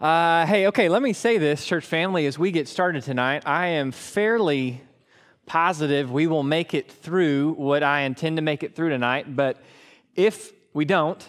[0.00, 3.42] Uh, hey, okay, let me say this, church family, as we get started tonight.
[3.44, 4.80] I am fairly
[5.44, 9.60] positive we will make it through what I intend to make it through tonight, but
[10.14, 11.28] if we don't,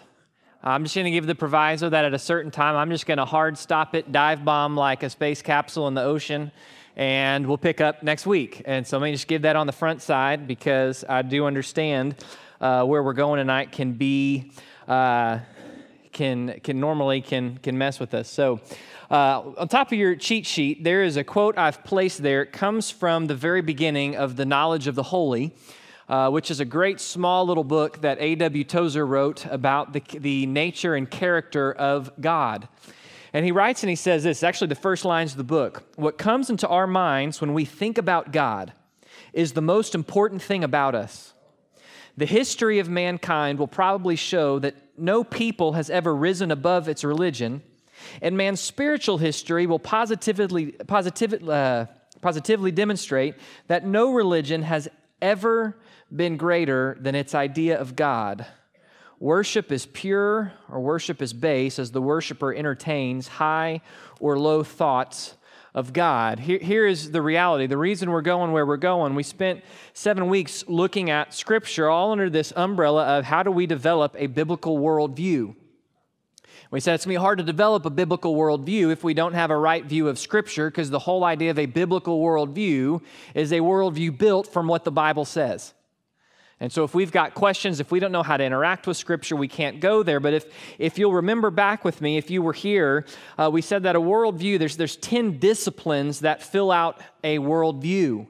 [0.62, 3.18] I'm just going to give the proviso that at a certain time, I'm just going
[3.18, 6.52] to hard stop it, dive bomb like a space capsule in the ocean,
[6.96, 8.62] and we'll pick up next week.
[8.66, 12.24] And so let me just give that on the front side because I do understand
[12.62, 14.52] uh, where we're going tonight can be.
[14.88, 15.40] Uh,
[16.12, 18.30] can, can normally can, can mess with us.
[18.30, 18.60] So,
[19.12, 22.44] uh, on top of your cheat sheet, there is a quote I've placed there.
[22.44, 25.56] It comes from the very beginning of The Knowledge of the Holy,
[26.08, 28.64] uh, which is a great small little book that A.W.
[28.64, 32.68] Tozer wrote about the, the nature and character of God.
[33.34, 35.84] And he writes and he says this actually the first lines of the book.
[35.96, 38.74] What comes into our minds when we think about God
[39.34, 41.34] is the most important thing about us.
[42.20, 47.06] The history of mankind will probably show that no people has ever risen above its
[47.06, 47.62] religion,
[48.22, 51.86] and man's spiritual history will positively, positively, uh,
[52.20, 53.36] positively demonstrate
[53.68, 54.90] that no religion has
[55.22, 55.78] ever
[56.14, 58.46] been greater than its idea of God.
[59.22, 63.80] Worship is pure or worship is base as the worshiper entertains high
[64.20, 65.36] or low thoughts
[65.74, 66.40] of God.
[66.40, 67.68] Here, here is the reality.
[67.68, 72.12] The reason we're going where we're going, we spent seven weeks looking at Scripture all
[72.12, 75.56] under this umbrella of how do we develop a biblical worldview.
[76.72, 79.34] We said it's going to be hard to develop a biblical worldview if we don't
[79.34, 83.02] have a right view of Scripture, because the whole idea of a biblical worldview
[83.34, 85.74] is a worldview built from what the Bible says.
[86.62, 89.36] And so, if we've got questions, if we don't know how to interact with Scripture,
[89.36, 90.20] we can't go there.
[90.20, 90.46] But if,
[90.78, 93.06] if you'll remember back with me, if you were here,
[93.38, 98.28] uh, we said that a worldview, there's, there's 10 disciplines that fill out a worldview.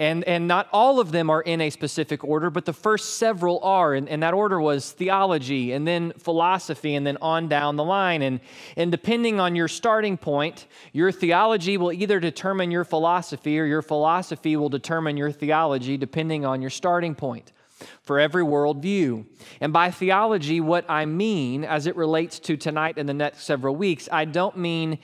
[0.00, 3.60] And, and not all of them are in a specific order, but the first several
[3.62, 3.92] are.
[3.92, 8.22] And, and that order was theology, and then philosophy, and then on down the line.
[8.22, 8.40] And,
[8.78, 13.82] and depending on your starting point, your theology will either determine your philosophy or your
[13.82, 17.52] philosophy will determine your theology, depending on your starting point
[18.00, 19.26] for every worldview.
[19.60, 23.76] And by theology, what I mean as it relates to tonight and the next several
[23.76, 24.98] weeks, I don't mean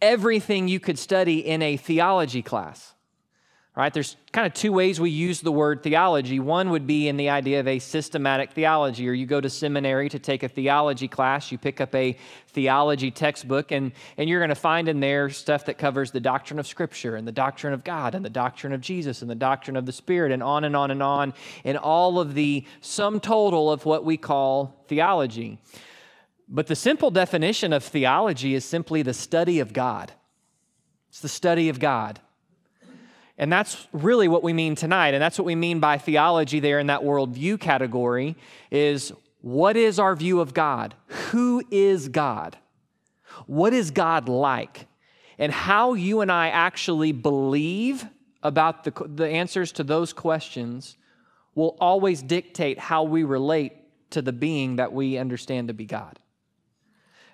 [0.00, 2.92] everything you could study in a theology class
[3.74, 3.94] right?
[3.94, 6.38] There's kind of two ways we use the word theology.
[6.38, 10.10] One would be in the idea of a systematic theology, or you go to seminary
[10.10, 12.14] to take a theology class, you pick up a
[12.48, 16.58] theology textbook, and, and you're going to find in there stuff that covers the doctrine
[16.58, 19.76] of Scripture, and the doctrine of God, and the doctrine of Jesus, and the doctrine
[19.76, 21.32] of the Spirit, and on and on and on,
[21.64, 25.58] and all of the sum total of what we call theology.
[26.46, 30.12] But the simple definition of theology is simply the study of God.
[31.08, 32.20] It's the study of God.
[33.42, 35.14] And that's really what we mean tonight.
[35.14, 38.36] And that's what we mean by theology there in that worldview category
[38.70, 40.94] is what is our view of God?
[41.08, 42.56] Who is God?
[43.46, 44.86] What is God like?
[45.38, 48.06] And how you and I actually believe
[48.44, 50.96] about the, the answers to those questions
[51.56, 53.72] will always dictate how we relate
[54.10, 56.20] to the being that we understand to be God.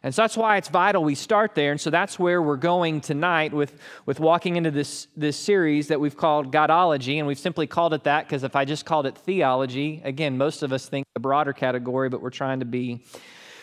[0.03, 1.73] And so that's why it's vital we start there.
[1.73, 6.01] And so that's where we're going tonight with, with walking into this, this series that
[6.01, 7.19] we've called Godology.
[7.19, 10.63] And we've simply called it that because if I just called it theology, again, most
[10.63, 13.05] of us think the broader category, but we're trying to be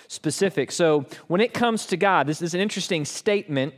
[0.07, 0.71] specific.
[0.71, 3.73] So when it comes to God, this is an interesting statement.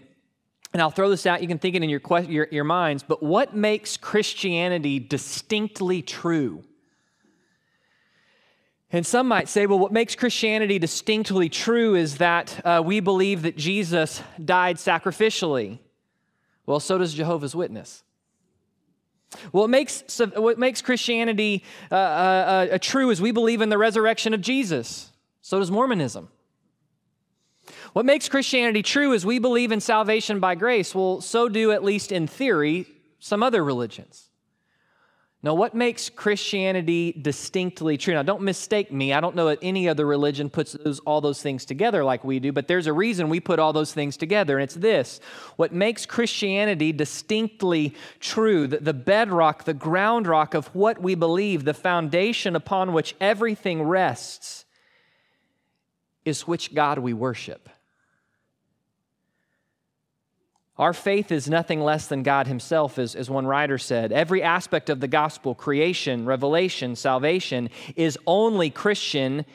[0.73, 3.23] And I'll throw this out, you can think it in your, your, your minds, but
[3.23, 6.63] what makes Christianity distinctly true?
[8.91, 13.41] And some might say, well, what makes Christianity distinctly true is that uh, we believe
[13.41, 15.79] that Jesus died sacrificially.
[16.65, 18.03] Well, so does Jehovah's Witness.
[19.51, 20.03] What makes,
[20.35, 25.11] what makes Christianity uh, uh, uh, true is we believe in the resurrection of Jesus.
[25.41, 26.29] So does Mormonism.
[27.91, 30.95] What makes Christianity true is we believe in salvation by grace.
[30.95, 32.85] Well, so do, at least in theory,
[33.19, 34.26] some other religions.
[35.47, 38.13] Now, what makes Christianity distinctly true?
[38.13, 39.13] Now, don't mistake me.
[39.13, 42.39] I don't know that any other religion puts those, all those things together like we
[42.39, 45.21] do, but there's a reason we put all those things together, and it's this.
[45.55, 51.63] What makes Christianity distinctly true, the, the bedrock, the ground rock of what we believe,
[51.63, 54.65] the foundation upon which everything rests,
[56.25, 57.69] is which God we worship.
[60.77, 64.11] Our faith is nothing less than God Himself, as, as one writer said.
[64.11, 69.45] Every aspect of the gospel, creation, revelation, salvation, is only Christian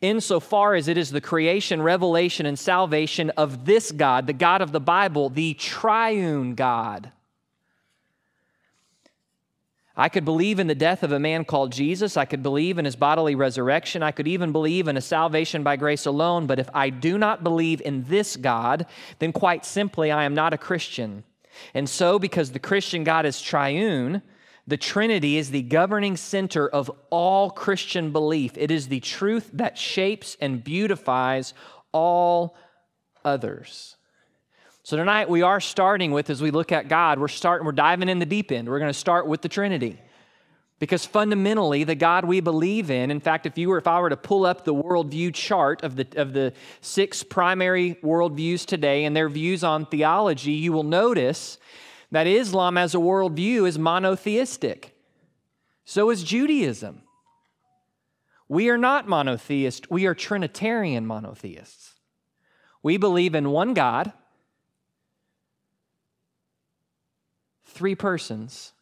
[0.00, 4.72] insofar as it is the creation, revelation, and salvation of this God, the God of
[4.72, 7.10] the Bible, the triune God.
[9.96, 12.16] I could believe in the death of a man called Jesus.
[12.16, 14.02] I could believe in his bodily resurrection.
[14.02, 16.46] I could even believe in a salvation by grace alone.
[16.46, 18.86] But if I do not believe in this God,
[19.20, 21.22] then quite simply, I am not a Christian.
[21.74, 24.22] And so, because the Christian God is triune,
[24.66, 28.52] the Trinity is the governing center of all Christian belief.
[28.56, 31.54] It is the truth that shapes and beautifies
[31.92, 32.56] all
[33.24, 33.96] others.
[34.84, 38.10] So tonight we are starting with, as we look at God, we're starting, we're diving
[38.10, 38.68] in the deep end.
[38.68, 39.98] We're going to start with the Trinity.
[40.78, 44.10] Because fundamentally, the God we believe in, in fact, if you were, if I were
[44.10, 46.52] to pull up the worldview chart of the, of the
[46.82, 51.56] six primary worldviews today and their views on theology, you will notice
[52.10, 54.94] that Islam as a worldview is monotheistic.
[55.86, 57.00] So is Judaism.
[58.48, 61.94] We are not monotheists, we are Trinitarian monotheists.
[62.82, 64.12] We believe in one God
[67.74, 68.72] three persons,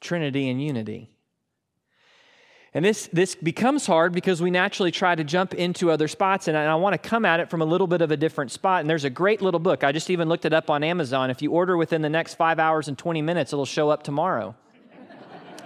[0.00, 1.08] Trinity and unity.
[2.74, 6.56] And this, this becomes hard because we naturally try to jump into other spots, and
[6.56, 8.80] I, I want to come at it from a little bit of a different spot.
[8.80, 9.84] And there's a great little book.
[9.84, 11.28] I just even looked it up on Amazon.
[11.28, 14.54] If you order within the next five hours and 20 minutes, it'll show up tomorrow.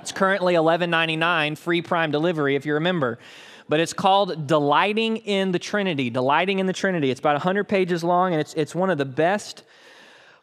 [0.00, 3.20] it's currently $11.99, free prime delivery if you're a member.
[3.68, 6.10] But it's called Delighting in the Trinity.
[6.10, 7.10] Delighting in the Trinity.
[7.10, 9.62] It's about 100 pages long, and it's, it's one of the best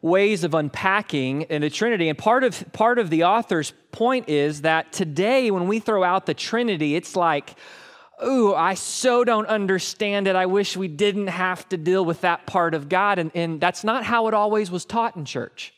[0.03, 2.09] ways of unpacking in the Trinity.
[2.09, 6.25] And part of, part of the author's point is that today, when we throw out
[6.25, 7.55] the Trinity, it's like,
[8.23, 10.35] ooh, I so don't understand it.
[10.35, 13.17] I wish we didn't have to deal with that part of God.
[13.17, 15.73] And, and that's not how it always was taught in church.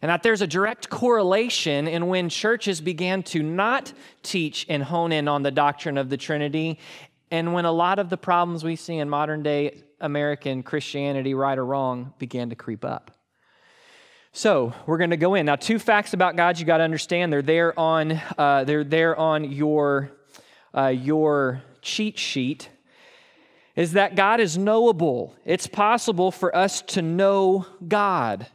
[0.00, 5.10] And that there's a direct correlation in when churches began to not teach and hone
[5.10, 6.78] in on the doctrine of the Trinity,
[7.32, 11.56] and when a lot of the problems we see in modern day American Christianity, right
[11.56, 13.10] or wrong, began to creep up.
[14.32, 15.56] So we're going to go in now.
[15.56, 17.32] Two facts about God you got to understand.
[17.32, 20.12] They're there on uh, they're there on your
[20.76, 22.68] uh, your cheat sheet.
[23.76, 25.34] Is that God is knowable?
[25.46, 28.46] It's possible for us to know God.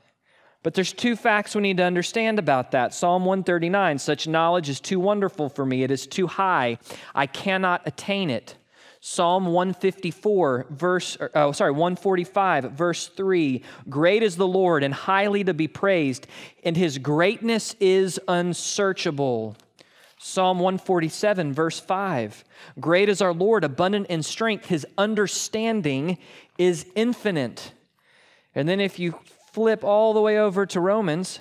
[0.62, 2.94] But there's two facts we need to understand about that.
[2.94, 6.78] Psalm 139 Such knowledge is too wonderful for me, it is too high.
[7.16, 8.56] I cannot attain it.
[9.00, 15.54] Psalm 154, verse, oh, sorry, 145, verse 3 Great is the Lord and highly to
[15.54, 16.28] be praised,
[16.64, 19.56] and his greatness is unsearchable.
[20.20, 22.44] Psalm 147, verse 5
[22.80, 26.18] Great is our Lord, abundant in strength, his understanding
[26.58, 27.74] is infinite.
[28.56, 29.20] And then if you
[29.54, 31.40] flip all the way over to Romans,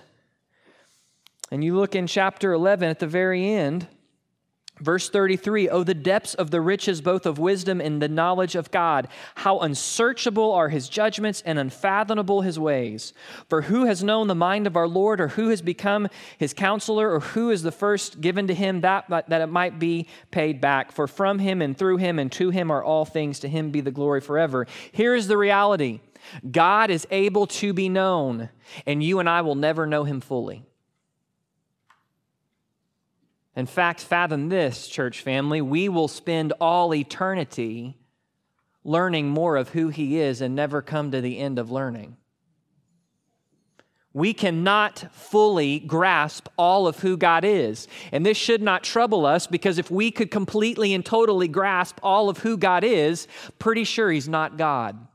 [1.51, 3.87] and you look in chapter 11 at the very end,
[4.81, 8.71] Verse 33 Oh, the depths of the riches, both of wisdom and the knowledge of
[8.71, 9.09] God.
[9.37, 13.15] How unsearchable are his judgments and unfathomable his ways.
[13.49, 17.11] For who has known the mind of our Lord, or who has become his counselor,
[17.11, 20.93] or who is the first given to him that, that it might be paid back?
[20.93, 23.39] For from him and through him and to him are all things.
[23.41, 24.67] To him be the glory forever.
[24.93, 26.01] Here is the reality
[26.51, 28.51] God is able to be known,
[28.85, 30.65] and you and I will never know him fully.
[33.57, 37.97] In fact, fathom this, church family, we will spend all eternity
[38.85, 42.19] learning more of who He is and never come to the end of learning.
[44.13, 47.89] We cannot fully grasp all of who God is.
[48.13, 52.29] And this should not trouble us because if we could completely and totally grasp all
[52.29, 53.27] of who God is,
[53.59, 55.07] pretty sure He's not God.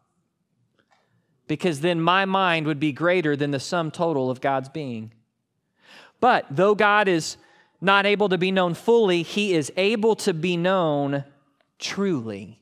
[1.47, 5.11] Because then my mind would be greater than the sum total of God's being.
[6.19, 7.37] But though God is
[7.81, 11.25] not able to be known fully, he is able to be known
[11.79, 12.61] truly,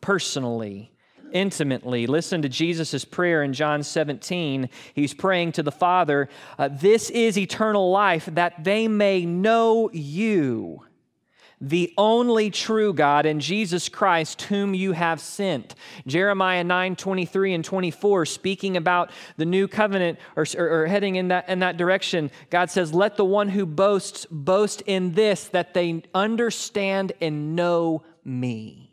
[0.00, 0.92] personally,
[1.30, 2.06] intimately.
[2.06, 4.70] Listen to Jesus' prayer in John 17.
[4.94, 10.82] He's praying to the Father, uh, This is eternal life, that they may know you
[11.60, 15.74] the only true God and Jesus Christ whom you have sent.
[16.06, 21.28] Jeremiah 9 23 and 24, speaking about the new covenant or, or, or, heading in
[21.28, 25.72] that, in that direction, God says, Let the one who boasts boast in this, that
[25.72, 28.92] they understand and know me.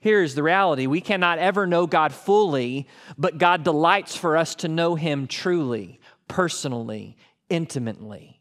[0.00, 2.88] Here's the reality we cannot ever know God fully,
[3.18, 7.16] but God delights for us to know Him truly, personally,
[7.50, 8.33] intimately.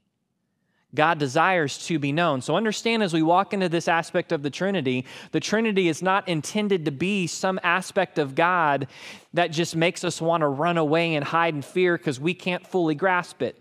[0.96, 2.42] God desires to be known.
[2.42, 6.28] So understand as we walk into this aspect of the Trinity, the Trinity is not
[6.28, 8.88] intended to be some aspect of God
[9.34, 12.66] that just makes us want to run away and hide in fear because we can't
[12.68, 13.58] fully grasp it.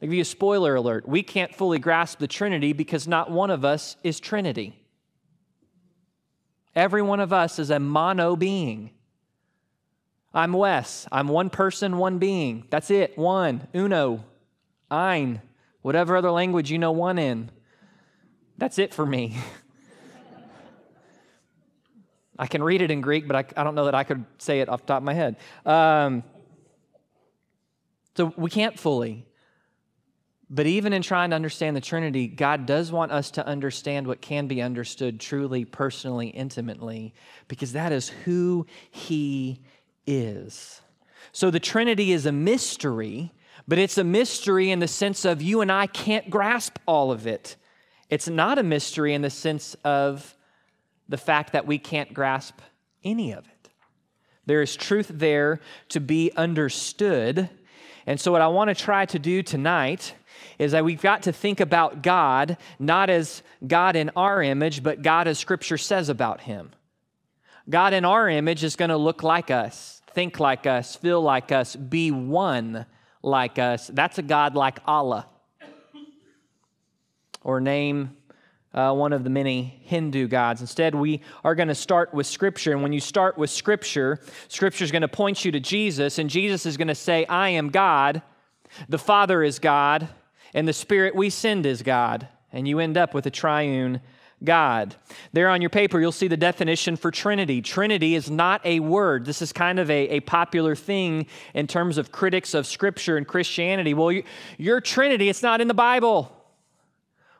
[0.00, 1.08] I'll give you a spoiler alert.
[1.08, 4.78] We can't fully grasp the Trinity because not one of us is Trinity.
[6.76, 8.90] Every one of us is a mono being.
[10.34, 11.08] I'm Wes.
[11.10, 12.64] I'm one person, one being.
[12.70, 13.16] That's it.
[13.16, 13.66] One.
[13.74, 14.24] Uno.
[14.90, 15.42] ein,
[15.82, 17.50] whatever other language you know one in.
[18.56, 19.36] That's it for me.
[22.38, 24.60] I can read it in Greek, but I, I, don't know that I could say
[24.60, 25.36] it off the top of my head.
[25.66, 26.22] Um,
[28.16, 29.26] so we can't fully.
[30.50, 34.22] But even in trying to understand the Trinity, God does want us to understand what
[34.22, 37.12] can be understood truly, personally, intimately,
[37.48, 39.60] because that is who He
[40.06, 40.80] is.
[41.32, 43.32] So the Trinity is a mystery,
[43.68, 47.26] but it's a mystery in the sense of you and I can't grasp all of
[47.26, 47.56] it.
[48.08, 50.34] It's not a mystery in the sense of
[51.06, 52.60] the fact that we can't grasp
[53.04, 53.68] any of it.
[54.46, 55.60] There is truth there
[55.90, 57.50] to be understood.
[58.06, 60.14] And so, what I want to try to do tonight
[60.58, 65.02] is that we've got to think about God not as God in our image, but
[65.02, 66.70] God as Scripture says about Him.
[67.68, 71.52] God in our image is going to look like us, think like us, feel like
[71.52, 72.86] us, be one
[73.28, 73.88] like us.
[73.92, 75.26] That's a God like Allah.
[77.44, 78.16] Or name
[78.74, 80.60] uh, one of the many Hindu gods.
[80.60, 82.72] Instead, we are going to start with Scripture.
[82.72, 86.28] And when you start with Scripture, Scripture is going to point you to Jesus, and
[86.28, 88.22] Jesus is going to say, I am God,
[88.88, 90.08] the Father is God,
[90.54, 92.28] and the Spirit we send is God.
[92.52, 94.00] And you end up with a triune
[94.42, 94.94] God.
[95.32, 97.60] There on your paper, you'll see the definition for Trinity.
[97.60, 99.24] Trinity is not a word.
[99.24, 103.26] This is kind of a, a popular thing in terms of critics of Scripture and
[103.26, 103.94] Christianity.
[103.94, 104.22] Well, you,
[104.56, 106.32] your Trinity, it's not in the Bible.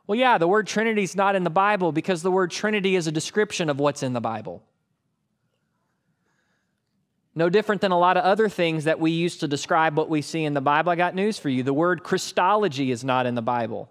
[0.09, 3.07] Well, yeah, the word Trinity is not in the Bible because the word Trinity is
[3.07, 4.63] a description of what's in the Bible.
[7.35, 10.23] No different than a lot of other things that we use to describe what we
[10.23, 10.91] see in the Bible.
[10.91, 11.63] I got news for you.
[11.63, 13.89] The word Christology is not in the Bible,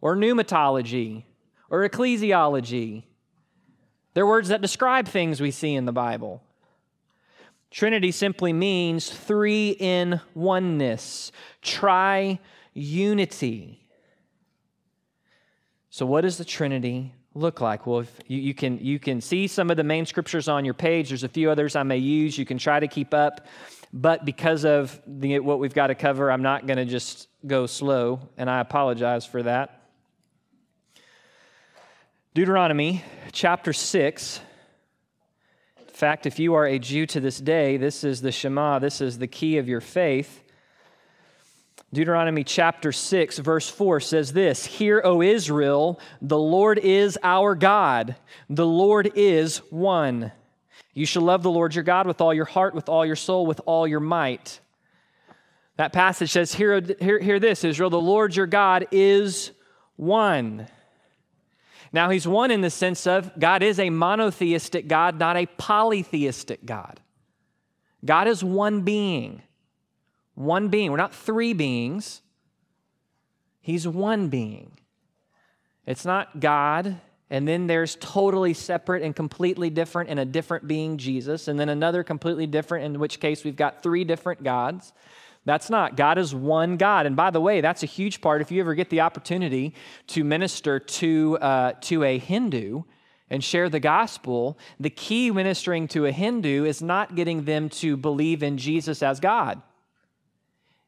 [0.00, 1.22] or pneumatology,
[1.74, 3.02] or ecclesiology.
[4.14, 6.40] They're words that describe things we see in the Bible.
[7.72, 12.38] Trinity simply means three in oneness, tri
[12.74, 13.88] unity.
[15.90, 17.12] So, what does the Trinity?
[17.36, 17.84] look like?
[17.84, 21.08] Well, you, you, can, you can see some of the main scriptures on your page.
[21.08, 22.38] There's a few others I may use.
[22.38, 23.48] You can try to keep up.
[23.92, 27.66] But because of the, what we've got to cover, I'm not going to just go
[27.66, 29.83] slow, and I apologize for that.
[32.34, 34.40] Deuteronomy chapter 6.
[35.78, 39.00] In fact, if you are a Jew to this day, this is the Shema, this
[39.00, 40.42] is the key of your faith.
[41.92, 48.16] Deuteronomy chapter 6, verse 4 says this Hear, O Israel, the Lord is our God,
[48.50, 50.32] the Lord is one.
[50.92, 53.46] You shall love the Lord your God with all your heart, with all your soul,
[53.46, 54.58] with all your might.
[55.76, 59.52] That passage says, Hear, hear, hear this, Israel, the Lord your God is
[59.94, 60.66] one.
[61.94, 66.66] Now, he's one in the sense of God is a monotheistic God, not a polytheistic
[66.66, 66.98] God.
[68.04, 69.42] God is one being.
[70.34, 70.90] One being.
[70.90, 72.20] We're not three beings.
[73.60, 74.76] He's one being.
[75.86, 76.98] It's not God,
[77.30, 81.68] and then there's totally separate and completely different and a different being, Jesus, and then
[81.68, 84.92] another completely different, in which case we've got three different gods.
[85.44, 85.96] That's not.
[85.96, 87.04] God is one God.
[87.04, 88.40] And by the way, that's a huge part.
[88.40, 89.74] If you ever get the opportunity
[90.08, 92.82] to minister to, uh, to a Hindu
[93.28, 97.96] and share the gospel, the key ministering to a Hindu is not getting them to
[97.96, 99.60] believe in Jesus as God.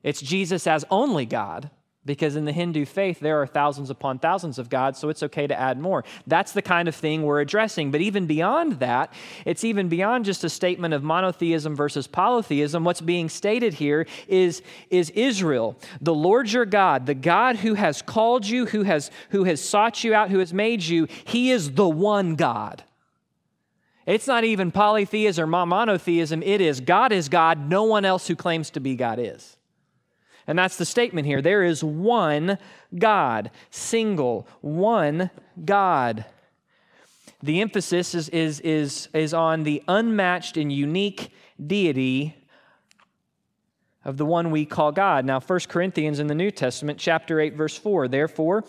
[0.02, 1.70] It's Jesus as only God,
[2.06, 5.46] because in the Hindu faith, there are thousands upon thousands of gods, so it's okay
[5.46, 6.04] to add more.
[6.26, 7.90] That's the kind of thing we're addressing.
[7.90, 9.12] But even beyond that,
[9.44, 12.84] it's even beyond just a statement of monotheism versus polytheism.
[12.84, 18.00] What's being stated here is, is Israel, the Lord your God, the God who has
[18.00, 21.72] called you, who has, who has sought you out, who has made you, he is
[21.72, 22.84] the one God.
[24.06, 28.36] It's not even polytheism or monotheism, it is God is God, no one else who
[28.36, 29.55] claims to be God is.
[30.46, 31.42] And that's the statement here.
[31.42, 32.58] There is one
[32.96, 35.30] God, single, one
[35.64, 36.24] God.
[37.42, 41.32] The emphasis is, is, is, is on the unmatched and unique
[41.64, 42.36] deity
[44.04, 45.24] of the one we call God.
[45.24, 48.06] Now, 1 Corinthians in the New Testament, chapter 8, verse 4.
[48.06, 48.64] Therefore,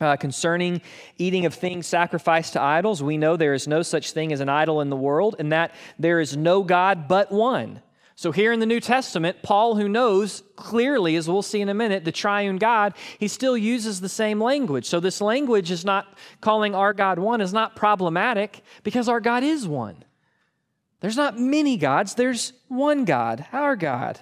[0.00, 0.80] uh, concerning
[1.18, 4.48] eating of things sacrificed to idols, we know there is no such thing as an
[4.48, 7.82] idol in the world, and that there is no God but one.
[8.18, 11.74] So, here in the New Testament, Paul, who knows clearly, as we'll see in a
[11.74, 14.86] minute, the triune God, he still uses the same language.
[14.86, 19.44] So, this language is not calling our God one, is not problematic because our God
[19.44, 20.02] is one.
[21.00, 24.18] There's not many gods, there's one God, our God.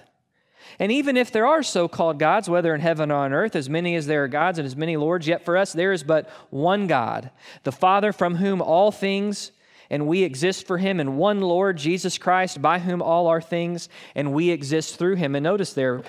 [0.77, 3.69] And even if there are so called gods, whether in heaven or on earth, as
[3.69, 6.29] many as there are gods and as many lords, yet for us there is but
[6.49, 7.31] one God,
[7.63, 9.51] the Father from whom all things
[9.95, 13.87] and we exist for him in one Lord Jesus Christ, by whom all are things,
[14.13, 15.35] and we exist through him.
[15.35, 16.03] And notice there,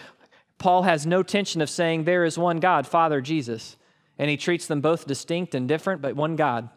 [0.59, 3.76] Paul has no tension of saying there is one God, Father Jesus,
[4.19, 6.69] and he treats them both distinct and different, but one God.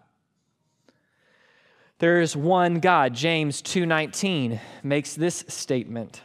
[1.97, 3.15] There is one God.
[3.15, 6.21] James 2:19 makes this statement.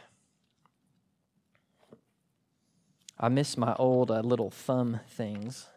[3.19, 5.67] I miss my old uh, little thumb things.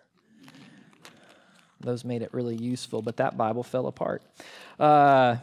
[1.80, 4.22] Those made it really useful, but that Bible fell apart.
[4.78, 5.36] Uh,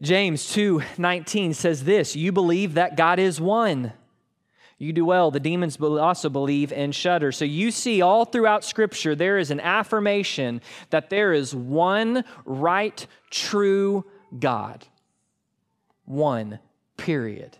[0.00, 3.92] James 2:19 says this, "You believe that God is one."
[4.82, 5.30] You do well.
[5.30, 7.30] The demons also believe and shudder.
[7.30, 13.06] So you see all throughout Scripture, there is an affirmation that there is one right,
[13.30, 14.04] true
[14.36, 14.84] God.
[16.04, 16.58] One,
[16.96, 17.58] period.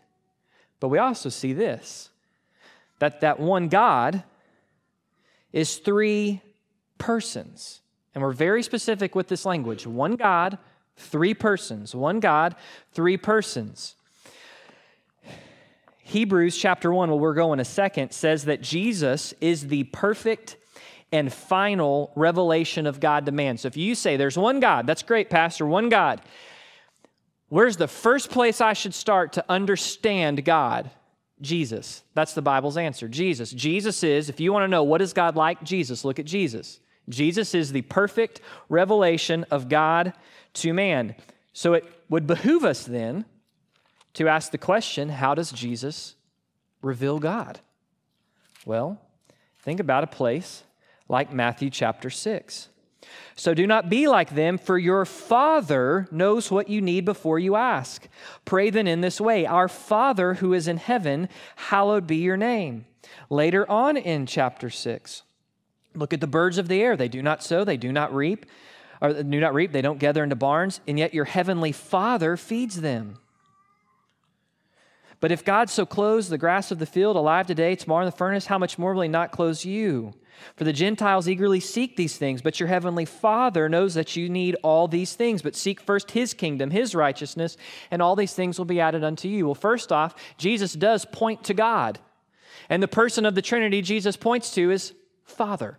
[0.80, 2.10] But we also see this
[2.98, 4.24] that that one God
[5.52, 6.40] is three
[6.98, 7.81] persons.
[8.14, 10.58] And we're very specific with this language one God,
[10.96, 11.94] three persons.
[11.94, 12.54] One God,
[12.92, 13.94] three persons.
[16.04, 20.56] Hebrews chapter 1, where we're going a second, says that Jesus is the perfect
[21.10, 23.56] and final revelation of God to man.
[23.56, 26.20] So if you say there's one God, that's great, Pastor, one God.
[27.48, 30.90] Where's the first place I should start to understand God?
[31.40, 32.02] Jesus.
[32.14, 33.08] That's the Bible's answer.
[33.08, 33.50] Jesus.
[33.50, 36.80] Jesus is, if you want to know what is God like, Jesus, look at Jesus.
[37.08, 40.12] Jesus is the perfect revelation of God
[40.54, 41.14] to man.
[41.52, 43.24] So it would behoove us then
[44.14, 46.14] to ask the question how does Jesus
[46.80, 47.60] reveal God?
[48.64, 49.00] Well,
[49.60, 50.62] think about a place
[51.08, 52.68] like Matthew chapter 6.
[53.34, 57.56] So do not be like them, for your Father knows what you need before you
[57.56, 58.06] ask.
[58.44, 62.86] Pray then in this way Our Father who is in heaven, hallowed be your name.
[63.28, 65.22] Later on in chapter 6,
[65.94, 66.96] look at the birds of the air.
[66.96, 68.46] They do not sow, they do not reap,
[69.00, 72.80] or do not reap, they don't gather into barns, and yet your heavenly Father feeds
[72.80, 73.18] them.
[75.20, 78.16] But if God so clothes the grass of the field alive today, tomorrow in the
[78.16, 80.14] furnace, how much more will He not clothe you?
[80.56, 84.56] For the Gentiles eagerly seek these things, but your heavenly Father knows that you need
[84.64, 85.40] all these things.
[85.40, 87.56] But seek first His kingdom, His righteousness,
[87.90, 89.46] and all these things will be added unto you.
[89.46, 92.00] Well, first off, Jesus does point to God.
[92.68, 94.92] And the person of the Trinity Jesus points to is
[95.24, 95.78] Father.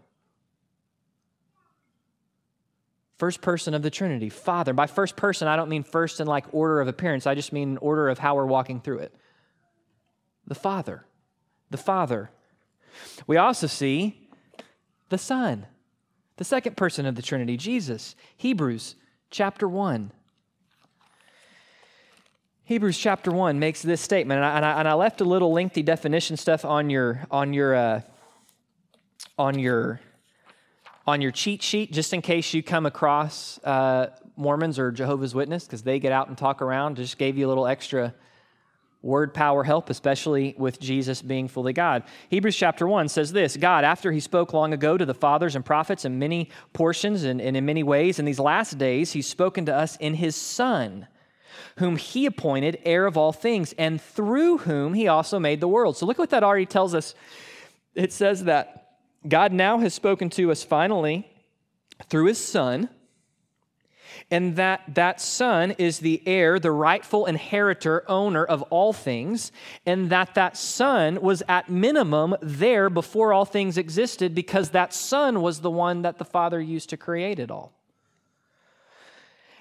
[3.24, 4.74] First person of the Trinity, Father.
[4.74, 7.78] By first person, I don't mean first in like order of appearance, I just mean
[7.78, 9.16] order of how we're walking through it
[10.46, 11.06] the Father.
[11.70, 12.32] The Father.
[13.26, 14.28] We also see
[15.08, 15.68] the Son,
[16.36, 18.14] the second person of the Trinity, Jesus.
[18.36, 18.96] Hebrews
[19.32, 20.12] chapter 1.
[22.66, 25.54] Hebrews chapter 1 makes this statement, and I, and I, and I left a little
[25.54, 28.02] lengthy definition stuff on your, on your, uh,
[29.38, 30.02] on your,
[31.06, 35.66] on your cheat sheet, just in case you come across uh, Mormons or Jehovah's Witness,
[35.66, 36.96] because they get out and talk around.
[36.96, 38.13] Just gave you a little extra
[39.04, 42.04] word power help, especially with Jesus being fully God.
[42.30, 45.66] Hebrews chapter 1 says this God, after he spoke long ago to the fathers and
[45.66, 49.66] prophets in many portions and, and in many ways, in these last days, he's spoken
[49.66, 51.08] to us in his Son,
[51.78, 55.98] whom he appointed heir of all things, and through whom he also made the world.
[55.98, 57.13] So look what that already tells us.
[57.94, 58.83] It says that
[59.28, 61.28] God now has spoken to us finally
[62.10, 62.90] through his Son
[64.32, 69.52] and that that son is the heir, the rightful inheritor, owner of all things,
[69.86, 75.42] and that that son was at minimum there before all things existed because that son
[75.42, 77.74] was the one that the Father used to create it all.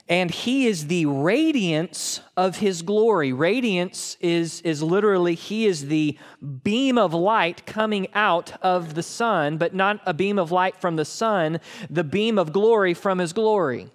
[0.09, 3.33] And he is the radiance of his glory.
[3.33, 6.19] Radiance is, is literally, he is the
[6.63, 10.97] beam of light coming out of the sun, but not a beam of light from
[10.97, 13.91] the sun, the beam of glory from his glory.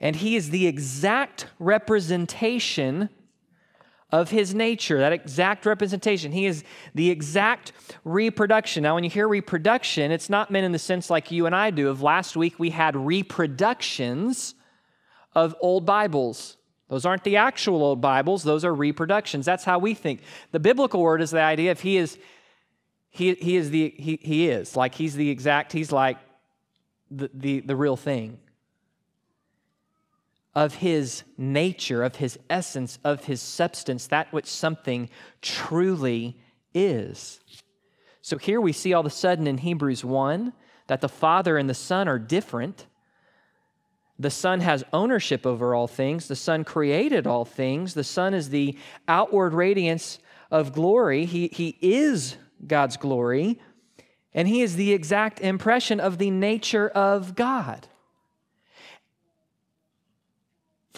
[0.00, 3.10] And he is the exact representation
[4.10, 6.32] of his nature, that exact representation.
[6.32, 7.72] He is the exact
[8.04, 8.82] reproduction.
[8.82, 11.70] Now, when you hear reproduction, it's not meant in the sense like you and I
[11.70, 11.88] do.
[11.88, 14.54] Of last week, we had reproductions
[15.34, 16.56] of old Bibles.
[16.88, 19.44] Those aren't the actual old Bibles, those are reproductions.
[19.44, 20.22] That's how we think.
[20.52, 22.18] The biblical word is the idea of he is
[23.10, 26.18] he, he is the he, he is like he's the exact he's like
[27.10, 28.38] the, the, the real thing
[30.54, 35.08] of his nature, of his essence, of his substance, that which something
[35.40, 36.38] truly
[36.74, 37.40] is.
[38.22, 40.52] So here we see all of a sudden in Hebrews 1
[40.88, 42.86] that the Father and the Son are different.
[44.18, 46.28] The Son has ownership over all things.
[46.28, 47.94] The Son created all things.
[47.94, 50.18] The Son is the outward radiance
[50.50, 51.24] of glory.
[51.24, 53.60] He, he is God's glory,
[54.34, 57.86] and He is the exact impression of the nature of God.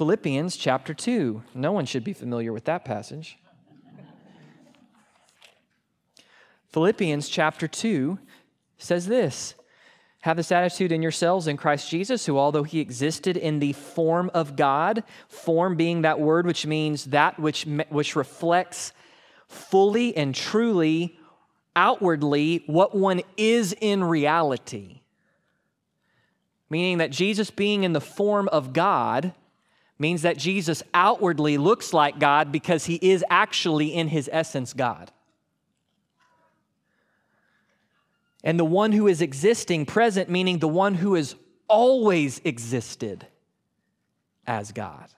[0.01, 1.43] Philippians chapter 2.
[1.55, 3.39] No one should be familiar with that passage.
[6.71, 8.19] Philippians chapter 2
[8.79, 9.57] says this
[10.23, 14.31] Have this attitude in yourselves in Christ Jesus, who, although he existed in the form
[14.33, 18.95] of God, form being that word which means that which, which reflects
[19.49, 21.19] fully and truly,
[21.77, 25.03] outwardly, what one is in reality.
[26.71, 29.35] Meaning that Jesus being in the form of God
[30.01, 35.13] means that Jesus outwardly looks like God because he is actually in his essence God.
[38.43, 41.37] And the one who is existing, present, meaning the one who has
[41.69, 43.27] always existed
[44.47, 45.11] as God.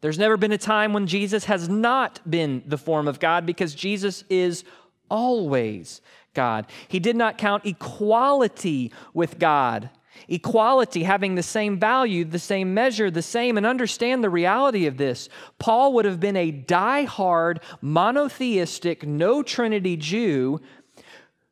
[0.00, 3.74] There's never been a time when Jesus has not been the form of God because
[3.74, 4.62] Jesus is
[5.10, 6.00] always
[6.34, 6.66] God.
[6.86, 9.90] He did not count equality with God,
[10.26, 14.96] equality having the same value, the same measure, the same, and understand the reality of
[14.96, 15.28] this.
[15.58, 20.60] Paul would have been a die-hard, monotheistic, no Trinity Jew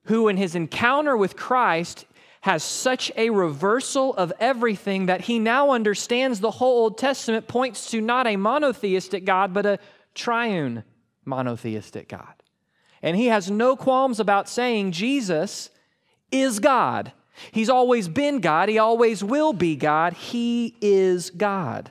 [0.07, 2.07] who, in his encounter with Christ,
[2.41, 7.91] has such a reversal of everything that he now understands the whole Old Testament points
[7.91, 9.81] to not a monotheistic God, but a
[10.15, 10.85] triune
[11.25, 12.35] monotheistic God.
[13.03, 15.71] And he has no qualms about saying Jesus
[16.31, 17.13] is God.
[17.53, 20.15] He's always been God, he always will be God.
[20.15, 21.91] He is God.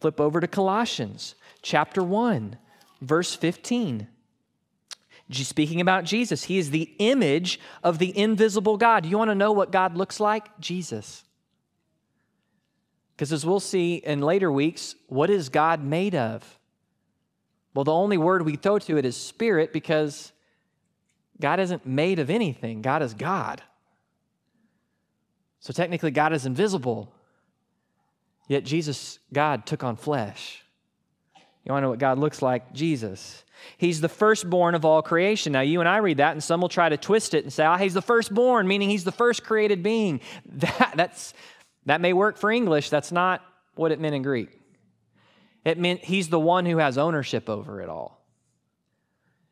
[0.00, 2.56] Flip over to Colossians chapter 1,
[3.00, 4.08] verse 15
[5.32, 6.44] speaking about Jesus.
[6.44, 9.06] He is the image of the invisible God.
[9.06, 10.58] You want to know what God looks like?
[10.60, 11.24] Jesus.
[13.14, 16.58] Because as we'll see in later weeks, what is God made of?
[17.74, 20.32] Well, the only word we throw to it is spirit because
[21.40, 23.62] God isn't made of anything, God is God.
[25.62, 27.14] So technically, God is invisible.
[28.48, 30.64] Yet Jesus, God, took on flesh.
[31.64, 32.72] You want to know what God looks like?
[32.72, 33.44] Jesus.
[33.78, 35.52] He's the firstborn of all creation.
[35.52, 37.64] Now, you and I read that, and some will try to twist it and say,
[37.64, 40.20] oh, he's the firstborn, meaning he's the first created being.
[40.46, 41.32] That, that's,
[41.86, 42.90] that may work for English.
[42.90, 43.40] That's not
[43.76, 44.50] what it meant in Greek.
[45.64, 48.20] It meant he's the one who has ownership over it all.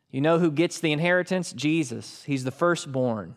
[0.09, 1.53] You know who gets the inheritance?
[1.53, 2.23] Jesus.
[2.25, 3.35] He's the firstborn.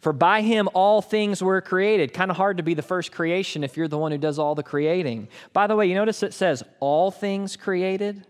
[0.00, 2.14] For by him all things were created.
[2.14, 4.54] Kind of hard to be the first creation if you're the one who does all
[4.54, 5.28] the creating.
[5.52, 8.26] By the way, you notice it says all things created?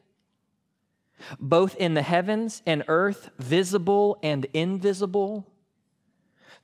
[1.38, 5.46] both in the heavens and earth, visible and invisible.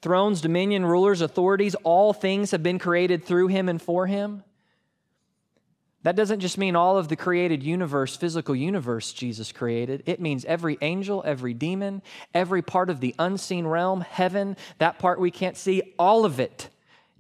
[0.02, 4.44] Thrones, dominion, rulers, authorities, all things have been created through him and for him.
[6.02, 10.02] That doesn't just mean all of the created universe, physical universe Jesus created.
[10.06, 15.18] It means every angel, every demon, every part of the unseen realm, heaven, that part
[15.18, 16.68] we can't see, all of it.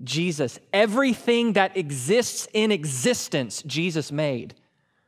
[0.04, 4.54] Jesus, everything that exists in existence, Jesus made.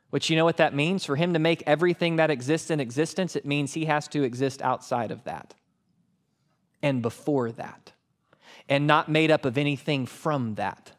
[0.09, 1.05] Which you know what that means?
[1.05, 4.61] For him to make everything that exists in existence, it means he has to exist
[4.61, 5.53] outside of that
[6.81, 7.93] and before that
[8.67, 10.91] and not made up of anything from that.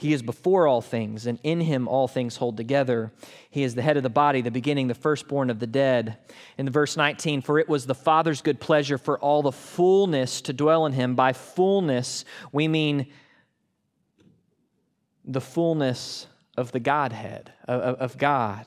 [0.00, 3.12] He is before all things, and in him all things hold together.
[3.50, 6.16] He is the head of the body, the beginning, the firstborn of the dead.
[6.56, 10.40] In the verse 19, for it was the Father's good pleasure for all the fullness
[10.40, 11.14] to dwell in him.
[11.14, 13.08] By fullness, we mean
[15.22, 18.64] the fullness of the Godhead, of, of, God.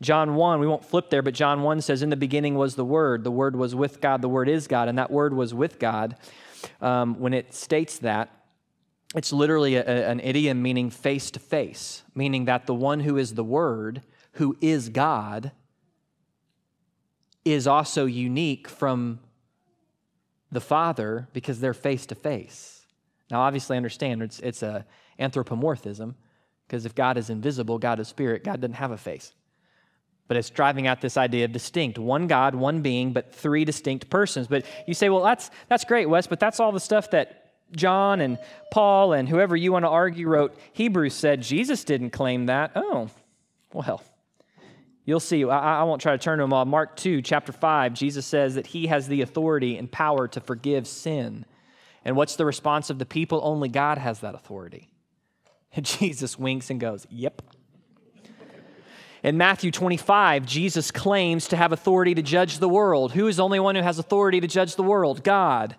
[0.00, 2.84] John 1, we won't flip there, but John 1 says, In the beginning was the
[2.84, 3.22] Word.
[3.22, 4.20] The Word was with God.
[4.20, 4.88] The Word is God.
[4.88, 6.16] And that Word was with God.
[6.80, 8.41] Um, when it states that,
[9.14, 13.34] it's literally a, an idiom meaning face to face, meaning that the one who is
[13.34, 15.52] the Word, who is God,
[17.44, 19.20] is also unique from
[20.50, 22.86] the Father because they're face to face.
[23.30, 24.86] Now, obviously, understand it's, it's a
[25.18, 26.14] anthropomorphism,
[26.66, 29.32] because if God is invisible, God is spirit, God doesn't have a face.
[30.28, 34.08] But it's driving out this idea of distinct one God, one being, but three distinct
[34.08, 34.46] persons.
[34.46, 37.41] But you say, well, that's, that's great, Wes, but that's all the stuff that
[37.74, 38.38] John and
[38.70, 40.56] Paul and whoever you want to argue wrote.
[40.72, 42.72] Hebrews said Jesus didn't claim that.
[42.74, 43.08] Oh,
[43.72, 44.02] well,
[45.04, 45.44] you'll see.
[45.44, 46.64] I, I won't try to turn to them all.
[46.64, 50.86] Mark 2, chapter 5, Jesus says that he has the authority and power to forgive
[50.86, 51.44] sin.
[52.04, 53.40] And what's the response of the people?
[53.42, 54.88] Only God has that authority.
[55.74, 57.42] And Jesus winks and goes, Yep.
[59.22, 63.12] In Matthew 25, Jesus claims to have authority to judge the world.
[63.12, 65.22] Who is the only one who has authority to judge the world?
[65.22, 65.76] God.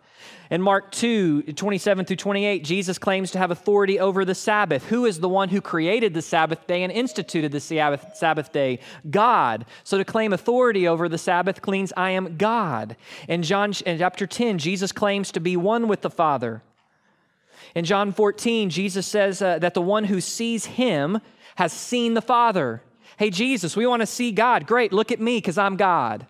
[0.51, 4.86] In Mark 2, 27 through 28, Jesus claims to have authority over the Sabbath.
[4.88, 8.79] Who is the one who created the Sabbath day and instituted the Sabbath, Sabbath day?
[9.10, 9.65] God.
[9.84, 12.95] So to claim authority over the Sabbath means I am God.
[13.27, 16.62] In John in chapter 10, Jesus claims to be one with the Father.
[17.73, 21.19] In John 14, Jesus says uh, that the one who sees him
[21.56, 22.82] has seen the Father.
[23.17, 24.67] Hey, Jesus, we want to see God.
[24.67, 26.27] Great, look at me because I'm God.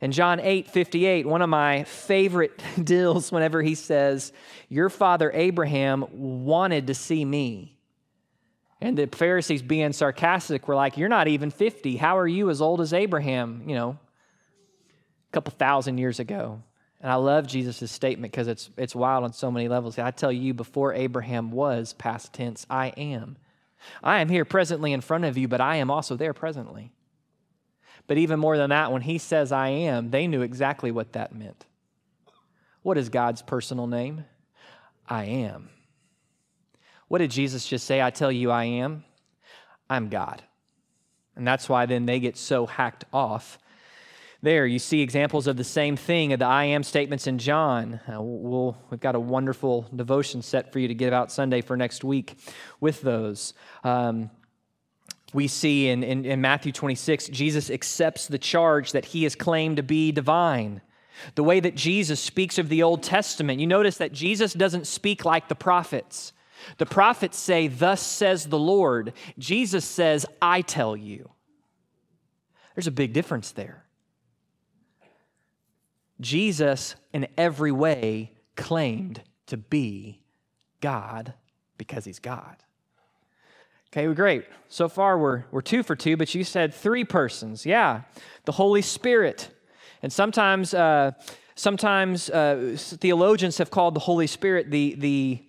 [0.00, 4.32] In John 8 58, one of my favorite deals whenever he says,
[4.68, 7.76] Your father Abraham wanted to see me.
[8.80, 11.96] And the Pharisees, being sarcastic, were like, You're not even 50.
[11.96, 13.64] How are you as old as Abraham?
[13.66, 16.62] You know, a couple thousand years ago.
[17.02, 19.98] And I love Jesus' statement because it's, it's wild on so many levels.
[19.98, 23.38] I tell you, before Abraham was, past tense, I am.
[24.02, 26.92] I am here presently in front of you, but I am also there presently.
[28.10, 31.32] But even more than that, when he says I am, they knew exactly what that
[31.32, 31.64] meant.
[32.82, 34.24] What is God's personal name?
[35.08, 35.68] I am.
[37.06, 38.02] What did Jesus just say?
[38.02, 39.04] I tell you, I am.
[39.88, 40.42] I'm God.
[41.36, 43.60] And that's why then they get so hacked off.
[44.42, 48.00] There, you see examples of the same thing of the I am statements in John.
[48.12, 51.76] Uh, we'll, we've got a wonderful devotion set for you to give out Sunday for
[51.76, 52.36] next week
[52.80, 53.54] with those.
[53.84, 54.30] Um,
[55.32, 59.76] we see in, in, in Matthew 26, Jesus accepts the charge that he is claimed
[59.76, 60.80] to be divine.
[61.34, 65.24] The way that Jesus speaks of the Old Testament, you notice that Jesus doesn't speak
[65.24, 66.32] like the prophets.
[66.78, 69.12] The prophets say, Thus says the Lord.
[69.38, 71.30] Jesus says, I tell you.
[72.74, 73.84] There's a big difference there.
[76.20, 80.22] Jesus, in every way, claimed to be
[80.80, 81.34] God
[81.78, 82.56] because he's God.
[83.92, 84.44] Okay, well, great.
[84.68, 87.66] So far, we're, we're two for two, but you said three persons.
[87.66, 88.02] Yeah,
[88.44, 89.50] the Holy Spirit.
[90.00, 91.10] And sometimes, uh,
[91.56, 95.42] sometimes uh, theologians have called the Holy Spirit the, the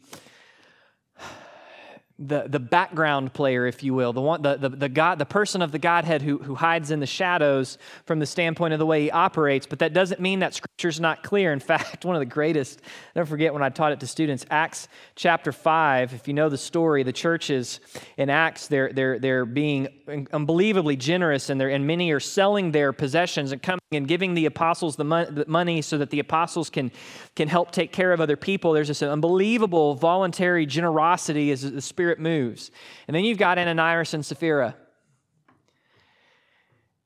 [2.22, 5.62] the, the background player, if you will, the, one, the, the, the, God, the person
[5.62, 9.04] of the Godhead who, who hides in the shadows from the standpoint of the way
[9.04, 9.66] he operates.
[9.66, 11.52] But that doesn't mean that Scripture's not clear.
[11.52, 12.82] In fact, one of the greatest,
[13.16, 16.58] never forget when I taught it to students, Acts chapter 5, if you know the
[16.58, 17.80] story, the churches
[18.18, 19.88] in Acts, they're, they're, they're being
[20.32, 24.46] unbelievably generous and, they're, and many are selling their possessions and coming and giving the
[24.46, 26.92] apostles the, mon- the money so that the apostles can,
[27.36, 28.72] can help take care of other people.
[28.72, 32.72] There's this unbelievable voluntary generosity as the Spirit Spirit moves.
[33.08, 34.76] And then you've got Ananias and Sapphira.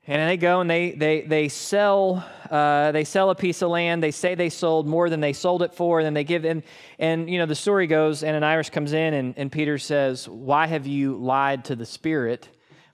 [0.07, 4.01] And they go and they, they, they, sell, uh, they sell a piece of land.
[4.01, 5.99] They say they sold more than they sold it for.
[5.99, 6.63] And then they give, and,
[6.97, 10.87] and you know, the story goes, Ananias comes in and, and Peter says, Why have
[10.87, 12.49] you lied to the Spirit?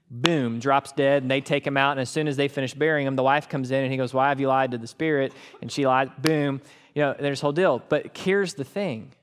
[0.10, 1.21] Boom, drops dead.
[1.21, 1.91] And they take him out.
[1.91, 4.13] And as soon as they finish burying him, the wife comes in and he goes,
[4.13, 5.34] Why have you lied to the Spirit?
[5.62, 6.62] And she lied, boom.
[6.93, 7.82] You know, there's a whole deal.
[7.88, 9.13] But here's the thing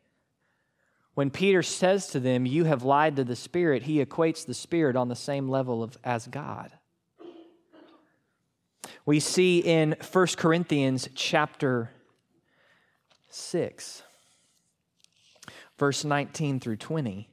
[1.19, 4.95] when Peter says to them, You have lied to the Spirit, he equates the Spirit
[4.95, 6.71] on the same level of, as God.
[9.05, 11.91] We see in 1 Corinthians chapter
[13.31, 14.05] 6,
[15.77, 17.29] verse 19 through 20.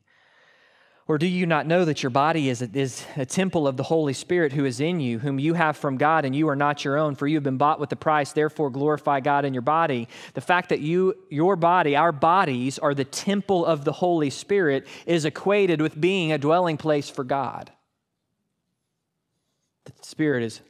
[1.08, 3.84] Or do you not know that your body is a, is a temple of the
[3.84, 6.84] Holy Spirit who is in you, whom you have from God, and you are not
[6.84, 9.62] your own, for you have been bought with the price, therefore glorify God in your
[9.62, 10.08] body.
[10.34, 14.88] The fact that you, your body, our bodies, are the temple of the Holy Spirit
[15.06, 17.72] is equated with being a dwelling place for God.
[19.86, 20.62] The Spirit is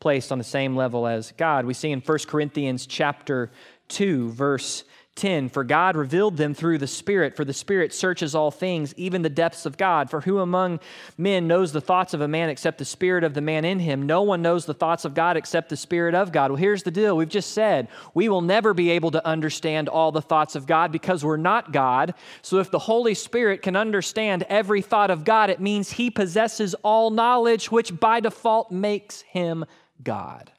[0.00, 1.64] placed on the same level as God.
[1.64, 3.52] We see in 1 Corinthians chapter
[3.88, 4.82] 2, verse
[5.16, 9.22] 10 For God revealed them through the Spirit, for the Spirit searches all things, even
[9.22, 10.10] the depths of God.
[10.10, 10.78] For who among
[11.18, 14.02] men knows the thoughts of a man except the Spirit of the man in him?
[14.02, 16.50] No one knows the thoughts of God except the Spirit of God.
[16.50, 20.12] Well, here's the deal we've just said we will never be able to understand all
[20.12, 22.14] the thoughts of God because we're not God.
[22.42, 26.74] So if the Holy Spirit can understand every thought of God, it means he possesses
[26.82, 29.64] all knowledge, which by default makes him
[30.04, 30.52] God.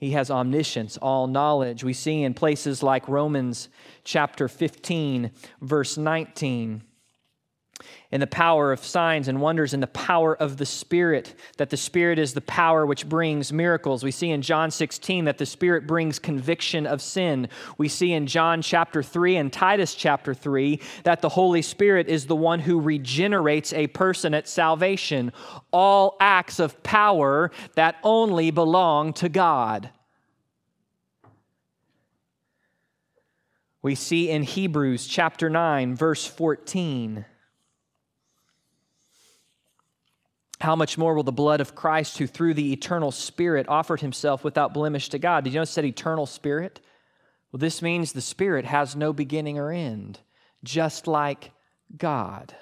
[0.00, 1.84] He has omniscience, all knowledge.
[1.84, 3.68] We see in places like Romans
[4.02, 6.82] chapter 15, verse 19
[8.12, 11.76] in the power of signs and wonders, in the power of the Spirit, that the
[11.76, 14.02] Spirit is the power which brings miracles.
[14.02, 17.48] We see in John 16 that the Spirit brings conviction of sin.
[17.78, 22.26] We see in John chapter 3 and Titus chapter 3 that the Holy Spirit is
[22.26, 25.32] the one who regenerates a person at salvation.
[25.70, 29.90] All acts of power that only belong to God.
[33.82, 37.24] We see in Hebrews chapter 9, verse 14
[40.60, 44.44] how much more will the blood of Christ, who through the eternal Spirit offered himself
[44.44, 45.44] without blemish to God?
[45.44, 46.80] Did you notice that eternal Spirit?
[47.50, 50.20] Well, this means the Spirit has no beginning or end,
[50.62, 51.52] just like
[51.96, 52.54] God.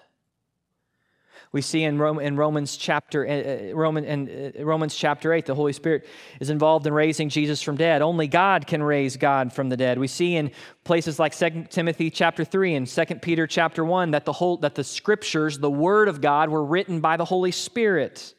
[1.51, 5.55] We see in, Rome, in Romans chapter uh, Roman in uh, Romans chapter 8 the
[5.55, 6.07] Holy Spirit
[6.41, 8.03] is involved in raising Jesus from dead.
[8.03, 9.99] Only God can raise God from the dead.
[9.99, 10.51] We see in
[10.85, 14.75] places like 2 Timothy chapter 3 and 2 Peter chapter 1 that the whole that
[14.75, 18.35] the scriptures, the word of God were written by the Holy Spirit.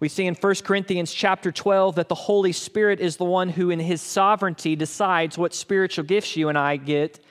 [0.00, 3.70] We see in 1 Corinthians chapter 12 that the Holy Spirit is the one who
[3.70, 7.22] in his sovereignty decides what spiritual gifts you and I get.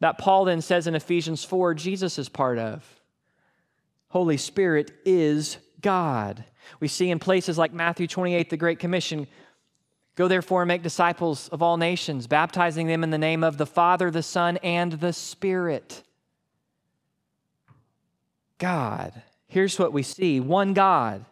[0.00, 2.95] That Paul then says in Ephesians 4 Jesus is part of.
[4.16, 6.42] Holy Spirit is God.
[6.80, 9.26] We see in places like Matthew 28, the Great Commission
[10.14, 13.66] Go therefore and make disciples of all nations, baptizing them in the name of the
[13.66, 16.02] Father, the Son, and the Spirit.
[18.56, 19.22] God.
[19.48, 21.26] Here's what we see one God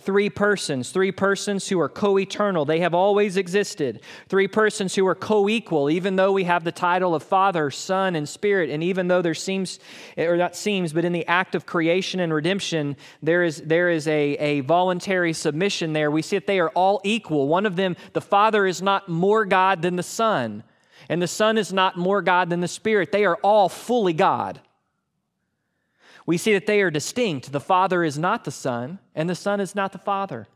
[0.00, 2.64] Three persons, three persons who are co eternal.
[2.64, 4.00] They have always existed.
[4.28, 8.14] Three persons who are co equal, even though we have the title of Father, Son,
[8.14, 8.70] and Spirit.
[8.70, 9.80] And even though there seems,
[10.16, 14.06] or not seems, but in the act of creation and redemption, there is, there is
[14.06, 16.10] a, a voluntary submission there.
[16.10, 17.48] We see that they are all equal.
[17.48, 20.62] One of them, the Father, is not more God than the Son,
[21.08, 23.10] and the Son is not more God than the Spirit.
[23.10, 24.60] They are all fully God
[26.28, 27.52] we see that they are distinct.
[27.52, 30.46] The Father is not the Son, and the Son is not the Father.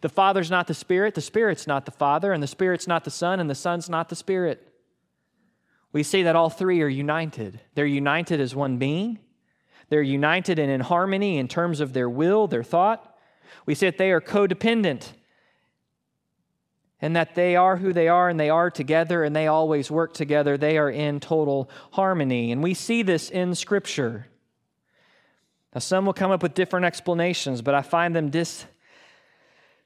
[0.00, 3.12] The Father's not the Spirit, the Spirit's not the Father, and the Spirit's not the
[3.12, 4.74] Son, and the Son's not the Spirit.
[5.92, 7.60] We see that all three are united.
[7.76, 9.20] They're united as one being,
[9.88, 13.16] they're united and in harmony in terms of their will, their thought.
[13.66, 15.12] We see that they are codependent
[17.00, 20.12] and that they are who they are and they are together and they always work
[20.12, 20.56] together.
[20.56, 22.50] They are in total harmony.
[22.50, 24.26] And we see this in Scripture.
[25.74, 28.30] Now, some will come up with different explanations, but I find them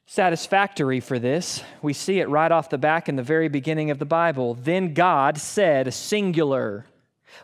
[0.06, 1.64] dissatisfactory for this.
[1.80, 4.52] We see it right off the back in the very beginning of the Bible.
[4.52, 6.84] Then God said, singular,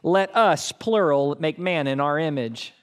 [0.03, 2.75] let us, plural, make man in our image.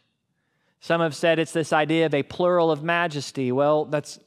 [0.80, 3.52] Some have said it's this idea of a plural of majesty.
[3.52, 4.17] Well, that's,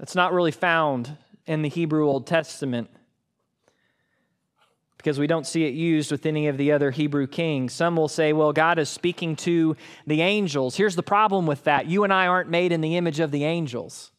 [0.00, 1.16] that's not really found
[1.46, 2.90] in the Hebrew Old Testament
[5.04, 7.74] because we don't see it used with any of the other Hebrew kings.
[7.74, 10.76] Some will say, well, God is speaking to the angels.
[10.76, 13.44] Here's the problem with that you and I aren't made in the image of the
[13.44, 14.12] angels.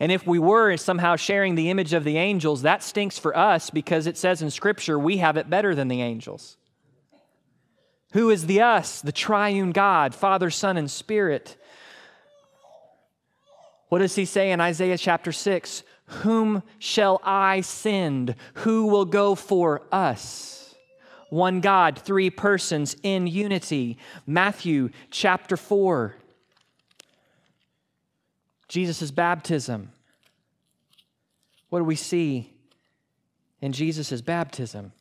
[0.00, 3.70] And if we were somehow sharing the image of the angels, that stinks for us
[3.70, 6.56] because it says in Scripture we have it better than the angels.
[8.14, 9.00] Who is the us?
[9.00, 11.56] The triune God, Father, Son, and Spirit.
[13.90, 15.84] What does he say in Isaiah chapter 6?
[16.06, 18.34] Whom shall I send?
[18.54, 20.74] Who will go for us?
[21.30, 23.98] One God, three persons in unity.
[24.26, 26.14] Matthew chapter 4.
[28.68, 29.90] Jesus' baptism.
[31.70, 32.52] What do we see
[33.60, 34.92] in Jesus' baptism?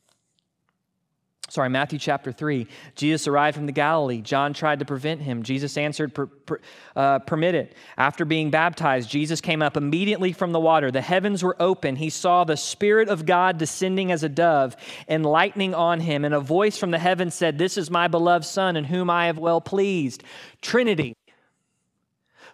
[1.49, 2.67] Sorry, Matthew chapter 3.
[2.95, 4.21] Jesus arrived from the Galilee.
[4.21, 5.43] John tried to prevent him.
[5.43, 6.59] Jesus answered, per, per,
[6.95, 7.75] uh, Permit it.
[7.97, 10.89] After being baptized, Jesus came up immediately from the water.
[10.89, 11.97] The heavens were open.
[11.97, 14.75] He saw the Spirit of God descending as a dove
[15.07, 16.25] and lightning on him.
[16.25, 19.27] And a voice from the heavens said, This is my beloved Son, in whom I
[19.27, 20.23] have well pleased.
[20.61, 21.13] Trinity.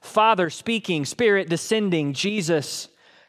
[0.02, 2.88] Father speaking, Spirit descending, Jesus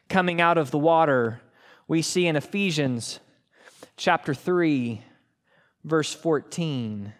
[0.09, 1.41] coming out of the water.
[1.87, 3.19] We see in Ephesians
[3.97, 5.03] chapter 3
[5.83, 7.13] verse 14.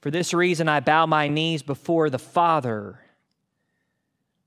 [0.00, 3.00] For this reason, I bow my knees before the Father.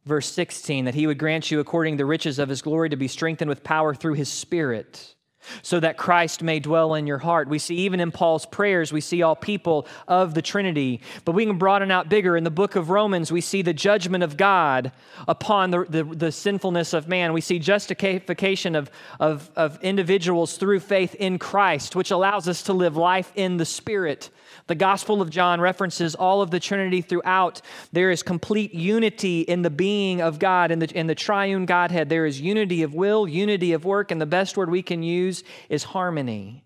[0.06, 2.96] Verse 16, that he would grant you, according to the riches of his glory, to
[2.96, 5.16] be strengthened with power through his Spirit
[5.62, 7.48] so that Christ may dwell in your heart.
[7.48, 11.02] We see even in Paul's prayers, we see all people of the Trinity.
[11.26, 12.38] But we can broaden out bigger.
[12.38, 14.92] In the book of Romans, we see the judgment of God
[15.28, 17.34] upon the, the, the sinfulness of man.
[17.34, 22.74] We see justification of, of, of individuals through faith in Christ, which allows us to
[22.74, 24.30] live life in the Spirit.
[24.68, 27.62] The Gospel of John references all of the Trinity throughout.
[27.94, 32.10] There is complete unity in the being of God, in the, in the triune Godhead.
[32.10, 35.44] There is unity of will, unity of work, and the best word we can use
[35.70, 36.66] is harmony,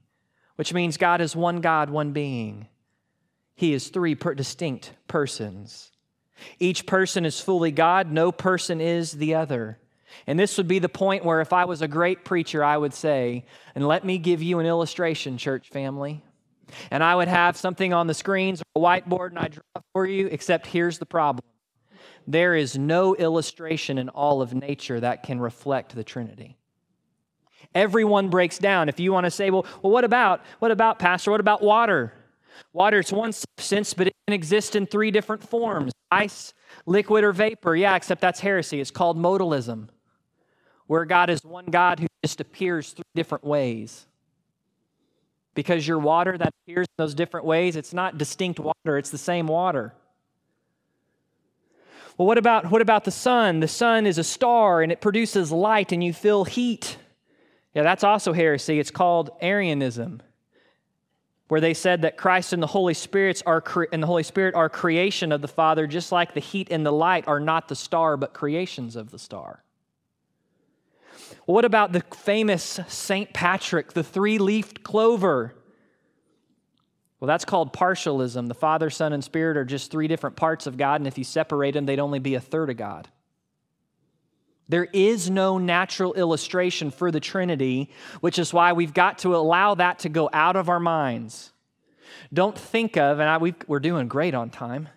[0.55, 2.67] which means God is one God, one being.
[3.55, 5.91] He is three per- distinct persons.
[6.59, 9.77] Each person is fully God, no person is the other.
[10.25, 12.95] And this would be the point where, if I was a great preacher, I would
[12.95, 13.45] say,
[13.76, 16.23] and let me give you an illustration, church family
[16.89, 20.05] and I would have something on the screens or a whiteboard and I draw for
[20.05, 21.43] you, except here's the problem.
[22.28, 26.57] There is no illustration in all of nature that can reflect the Trinity.
[27.74, 28.89] Everyone breaks down.
[28.89, 31.32] If you want to say, well, well what about, what about, Pastor?
[31.32, 32.13] What about water?
[32.74, 36.53] Water, it's one substance, but it can exist in three different forms ice,
[36.86, 37.76] liquid, or vapor.
[37.76, 38.82] Yeah, except that's heresy.
[38.82, 39.88] It's called modalism,
[40.88, 44.05] where God is one God who just appears three different ways.
[45.54, 49.18] Because your water that appears in those different ways, it's not distinct water, it's the
[49.18, 49.93] same water.
[52.18, 53.62] Well, what about, what about the sun?
[53.62, 56.97] The sun is a star and it produces light and you feel heat.
[57.74, 58.80] Yeah, that's also heresy.
[58.80, 60.22] It's called Arianism,
[61.47, 64.56] where they said that Christ and the Holy Spirit are cre- and the Holy Spirit
[64.56, 67.76] are creation of the Father, just like the heat and the light are not the
[67.76, 69.64] star, but creations of the star.
[71.45, 73.33] What about the famous St.
[73.33, 75.55] Patrick, the three leafed clover?
[77.19, 78.47] Well, that's called partialism.
[78.47, 81.23] The Father, Son, and Spirit are just three different parts of God, and if you
[81.23, 83.07] separate them, they'd only be a third of God.
[84.69, 87.89] There is no natural illustration for the Trinity,
[88.21, 91.51] which is why we've got to allow that to go out of our minds.
[92.33, 94.87] Don't think of, and I, we are doing great on time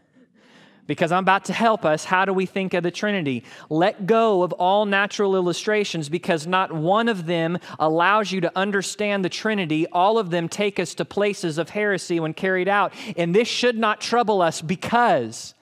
[0.87, 2.05] because I'm about to help us.
[2.05, 3.45] How do we think of the Trinity?
[3.71, 9.25] Let go of all natural illustrations because not one of them allows you to understand
[9.25, 9.87] the Trinity.
[9.89, 12.93] All of them take us to places of heresy when carried out.
[13.17, 15.55] And this should not trouble us because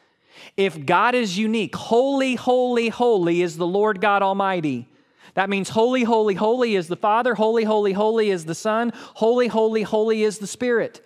[0.56, 4.88] if God is unique, holy, holy, holy is the Lord God Almighty.
[5.34, 9.46] That means holy, holy, holy is the Father, holy, holy, holy is the Son, holy,
[9.46, 11.00] holy, holy is the Spirit.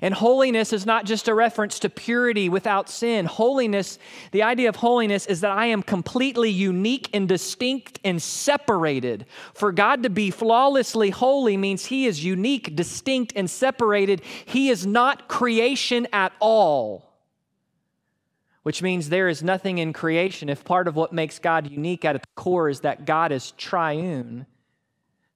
[0.00, 3.26] And holiness is not just a reference to purity without sin.
[3.26, 3.98] Holiness,
[4.30, 9.26] the idea of holiness is that I am completely unique and distinct and separated.
[9.54, 14.22] For God to be flawlessly holy means He is unique, distinct, and separated.
[14.44, 17.12] He is not creation at all.
[18.62, 20.48] Which means there is nothing in creation.
[20.48, 24.46] If part of what makes God unique at its core is that God is triune,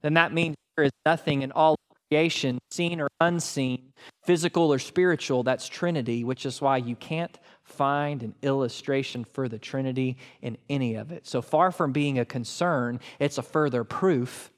[0.02, 1.76] then that means there is nothing in all
[2.10, 3.92] creation, seen or unseen,
[4.24, 9.58] physical or spiritual, that's Trinity, which is why you can't find an illustration for the
[9.58, 11.26] Trinity in any of it.
[11.26, 14.50] So far from being a concern, it's a further proof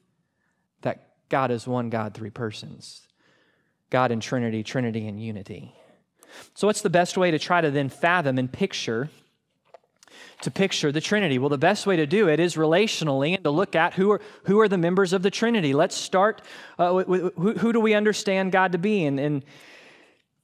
[0.83, 3.07] that God is one God, three persons.
[3.91, 5.75] God in Trinity, Trinity in unity.
[6.55, 9.09] So, what's the best way to try to then fathom and picture
[10.43, 11.39] to picture the Trinity?
[11.39, 14.21] Well, the best way to do it is relationally and to look at who are,
[14.45, 15.75] who are the members of the Trinity.
[15.75, 16.43] Let's start
[16.79, 19.05] uh, with, with who, who, do we understand God to be?
[19.05, 19.45] And, and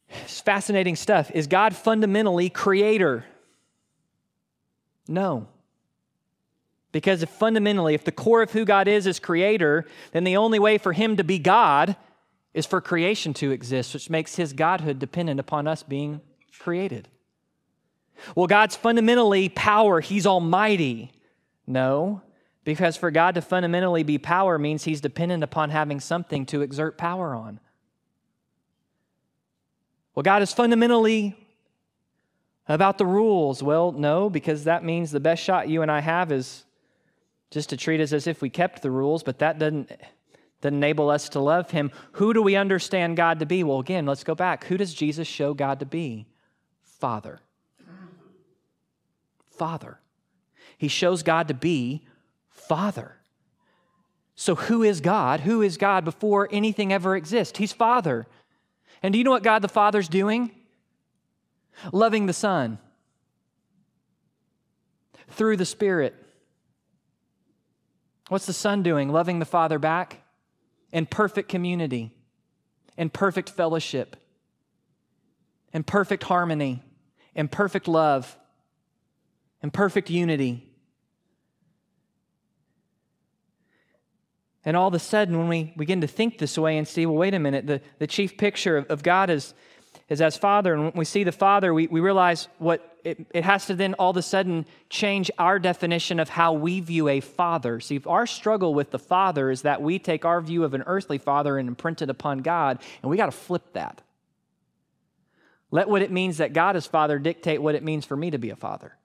[0.09, 1.31] it's fascinating stuff.
[1.33, 3.25] Is God fundamentally creator?
[5.09, 5.49] No.
[6.93, 10.59] Because if fundamentally, if the core of who God is is creator, then the only
[10.59, 11.97] way for him to be God
[12.55, 16.21] is for creation to exist, which makes his godhood dependent upon us being
[16.59, 17.09] created.
[18.35, 21.13] Well, God's fundamentally power, He's almighty.
[21.67, 22.23] No,
[22.65, 26.99] because for God to fundamentally be power means He's dependent upon having something to exert
[26.99, 27.61] power on.
[30.15, 31.37] Well, God is fundamentally
[32.69, 33.63] about the rules.
[33.63, 36.65] Well, no, because that means the best shot you and I have is
[37.51, 39.89] just to treat us as if we kept the rules, but that doesn't,
[40.61, 41.91] doesn't enable us to love Him.
[42.13, 43.65] Who do we understand God to be?
[43.65, 44.65] Well, again, let's go back.
[44.65, 46.27] Who does Jesus show God to be?
[46.83, 47.41] Father.
[49.57, 50.01] Father.
[50.77, 52.05] He shows God to be
[52.49, 53.17] Father.
[54.35, 55.41] So, who is God?
[55.41, 57.59] Who is God before anything ever exists?
[57.59, 58.27] He's Father.
[59.03, 60.51] And do you know what God the Father's doing?
[61.93, 62.79] Loving the Son
[65.29, 66.15] through the Spirit.
[68.29, 69.11] What's the Son doing?
[69.11, 70.23] Loving the Father back
[70.93, 72.13] in perfect community,
[72.97, 74.17] in perfect fellowship,
[75.73, 76.83] in perfect harmony,
[77.35, 78.37] in perfect love
[79.65, 80.63] and perfect unity.
[84.63, 87.17] And all of a sudden, when we begin to think this way and see, well,
[87.17, 89.55] wait a minute, the, the chief picture of, of God is,
[90.11, 90.75] is as Father.
[90.75, 93.95] And when we see the Father, we, we realize what it, it has to then
[93.95, 97.81] all of a sudden change our definition of how we view a father.
[97.81, 101.17] See, our struggle with the Father is that we take our view of an earthly
[101.17, 104.03] father and imprint it upon God, and we got to flip that.
[105.71, 108.37] Let what it means that God is Father dictate what it means for me to
[108.37, 108.99] be a father.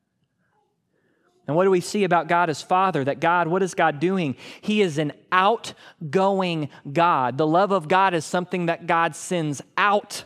[1.49, 3.03] And what do we see about God as Father?
[3.03, 4.35] That God, what is God doing?
[4.61, 7.39] He is an outgoing God.
[7.39, 10.25] The love of God is something that God sends out.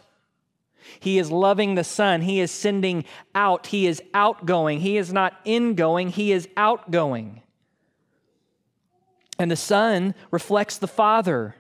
[1.00, 2.24] He is loving the Son.
[2.24, 3.68] He is sending out.
[3.68, 4.82] He is outgoing.
[4.82, 7.42] He is not ingoing, He is outgoing.
[9.40, 11.56] And the Son reflects the Father.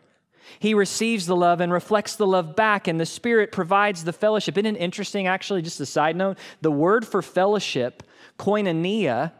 [0.59, 4.57] He receives the love and reflects the love back, and the Spirit provides the fellowship.
[4.57, 6.37] Isn't it interesting, actually, just a side note?
[6.59, 8.03] The word for fellowship,
[8.37, 9.31] koinonia,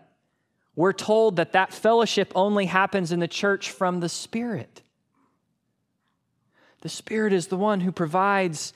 [0.75, 4.81] we're told that that fellowship only happens in the church from the Spirit.
[6.81, 8.73] The Spirit is the one who provides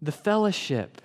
[0.00, 1.00] the fellowship.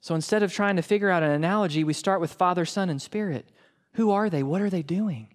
[0.00, 3.00] So instead of trying to figure out an analogy, we start with Father, Son, and
[3.00, 3.48] Spirit.
[3.92, 4.42] Who are they?
[4.42, 5.28] What are they doing?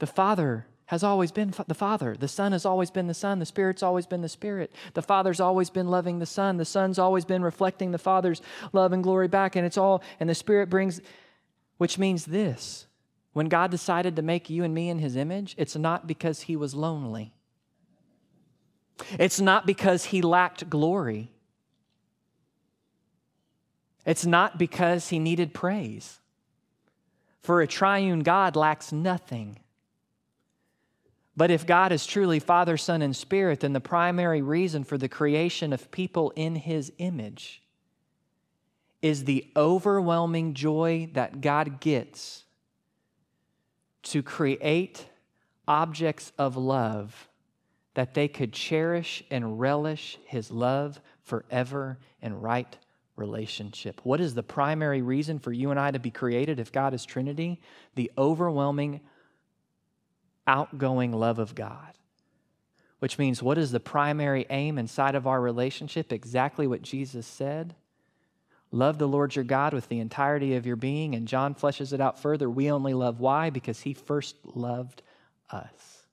[0.00, 2.16] The Father has always been the Father.
[2.18, 3.38] The Son has always been the Son.
[3.38, 4.72] The Spirit's always been the Spirit.
[4.94, 6.56] The Father's always been loving the Son.
[6.56, 8.40] The Son's always been reflecting the Father's
[8.72, 9.54] love and glory back.
[9.54, 11.00] And it's all, and the Spirit brings,
[11.78, 12.86] which means this
[13.32, 16.56] when God decided to make you and me in His image, it's not because He
[16.56, 17.32] was lonely,
[19.18, 21.30] it's not because He lacked glory,
[24.04, 26.20] it's not because He needed praise.
[27.40, 29.58] For a triune God lacks nothing.
[31.34, 35.08] But if God is truly Father, Son, and Spirit, then the primary reason for the
[35.08, 37.62] creation of people in His image
[39.00, 42.44] is the overwhelming joy that God gets
[44.04, 45.06] to create
[45.66, 47.28] objects of love
[47.94, 52.76] that they could cherish and relish His love forever in right
[53.16, 54.00] relationship.
[54.04, 57.04] What is the primary reason for you and I to be created if God is
[57.04, 57.60] Trinity?
[57.96, 59.00] The overwhelming
[60.46, 61.92] outgoing love of God.
[63.00, 66.12] Which means, what is the primary aim inside of our relationship?
[66.12, 67.74] Exactly what Jesus said.
[68.70, 71.14] Love the Lord your God with the entirety of your being.
[71.14, 72.50] And John fleshes it out further.
[72.50, 73.50] We only love why?
[73.50, 75.02] Because he first loved
[75.50, 76.04] us.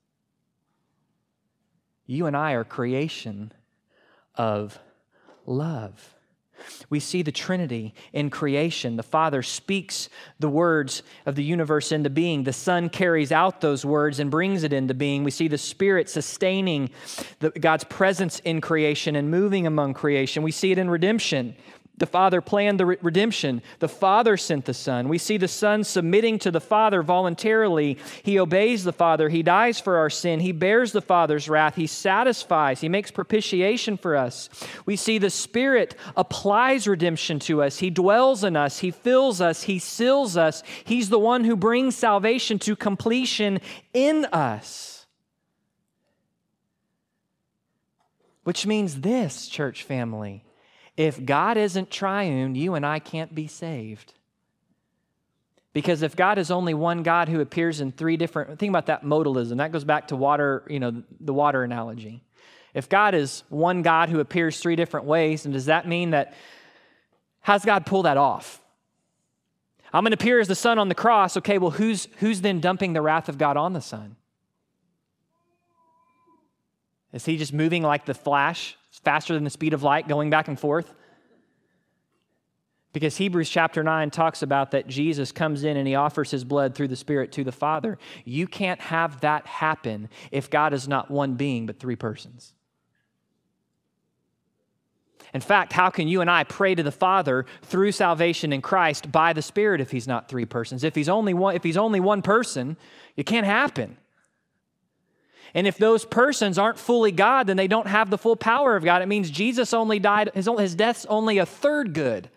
[2.06, 3.52] You and I are creation
[4.34, 4.78] of
[5.44, 6.14] love.
[6.88, 8.96] We see the Trinity in creation.
[8.96, 12.44] The Father speaks the words of the universe into being.
[12.44, 15.24] The Son carries out those words and brings it into being.
[15.24, 16.90] We see the Spirit sustaining
[17.40, 20.42] the, God's presence in creation and moving among creation.
[20.42, 21.56] We see it in redemption.
[21.98, 23.62] The Father planned the re- redemption.
[23.78, 25.08] The Father sent the Son.
[25.08, 27.96] We see the Son submitting to the Father voluntarily.
[28.22, 29.30] He obeys the Father.
[29.30, 30.40] He dies for our sin.
[30.40, 31.74] He bears the Father's wrath.
[31.74, 32.82] He satisfies.
[32.82, 34.50] He makes propitiation for us.
[34.84, 37.78] We see the Spirit applies redemption to us.
[37.78, 38.80] He dwells in us.
[38.80, 39.62] He fills us.
[39.62, 40.62] He seals us.
[40.84, 43.60] He's the one who brings salvation to completion
[43.94, 45.06] in us.
[48.44, 50.45] Which means this, church family
[50.96, 54.14] if God isn't triune, you and I can't be saved.
[55.72, 59.04] Because if God is only one God who appears in three different, think about that
[59.04, 59.58] modalism.
[59.58, 62.22] That goes back to water, you know, the water analogy.
[62.72, 66.32] If God is one God who appears three different ways, and does that mean that,
[67.40, 68.62] how's God pull that off?
[69.92, 71.36] I'm going to appear as the Son on the cross.
[71.36, 74.16] Okay, well, who's, who's then dumping the wrath of God on the Son?
[77.12, 80.48] Is he just moving like the flash faster than the speed of light, going back
[80.48, 80.94] and forth?
[82.92, 86.74] Because Hebrews chapter 9 talks about that Jesus comes in and he offers his blood
[86.74, 87.98] through the Spirit to the Father.
[88.24, 92.54] You can't have that happen if God is not one being, but three persons.
[95.34, 99.12] In fact, how can you and I pray to the Father through salvation in Christ
[99.12, 100.82] by the Spirit if he's not three persons?
[100.82, 102.78] If he's only one, if he's only one person,
[103.14, 103.98] it can't happen.
[105.56, 108.84] And if those persons aren't fully God, then they don't have the full power of
[108.84, 109.00] God.
[109.00, 112.28] It means Jesus only died, his, his death's only a third good.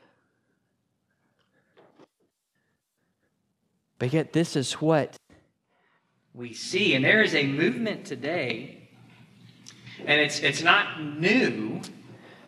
[3.99, 5.17] But yet, this is what
[6.34, 6.95] we see.
[6.95, 8.88] And there is a movement today,
[10.05, 11.82] and it's, it's not new.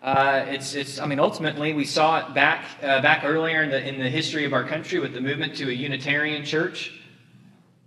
[0.02, 3.86] Uh, it's, it's, I mean, ultimately, we saw it back, uh, back earlier in the,
[3.86, 6.94] in the history of our country with the movement to a Unitarian church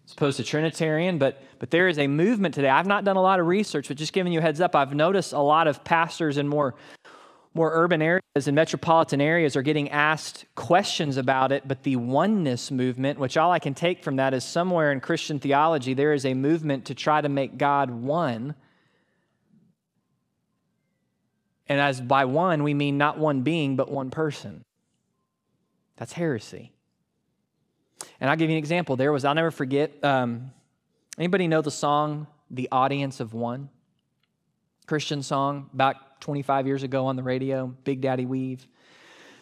[0.06, 2.68] as opposed to Trinitarian, but, but there is a movement today.
[2.68, 5.32] I've not done a lot of research, but just giving you heads up, I've noticed
[5.32, 6.74] a lot of pastors in more,
[7.54, 12.70] more urban areas and metropolitan areas are getting asked questions about it, but the oneness
[12.70, 16.26] movement, which all I can take from that is somewhere in Christian theology, there is
[16.26, 18.54] a movement to try to make God one.
[21.66, 24.66] And as by one, we mean not one being, but one person.
[25.96, 26.72] That's heresy.
[28.20, 28.96] And I'll give you an example.
[28.96, 30.50] There was, I'll never forget, um,
[31.18, 33.70] anybody know the song, The Audience of One?
[34.86, 38.66] Christian song, about 25 years ago on the radio, Big Daddy Weave.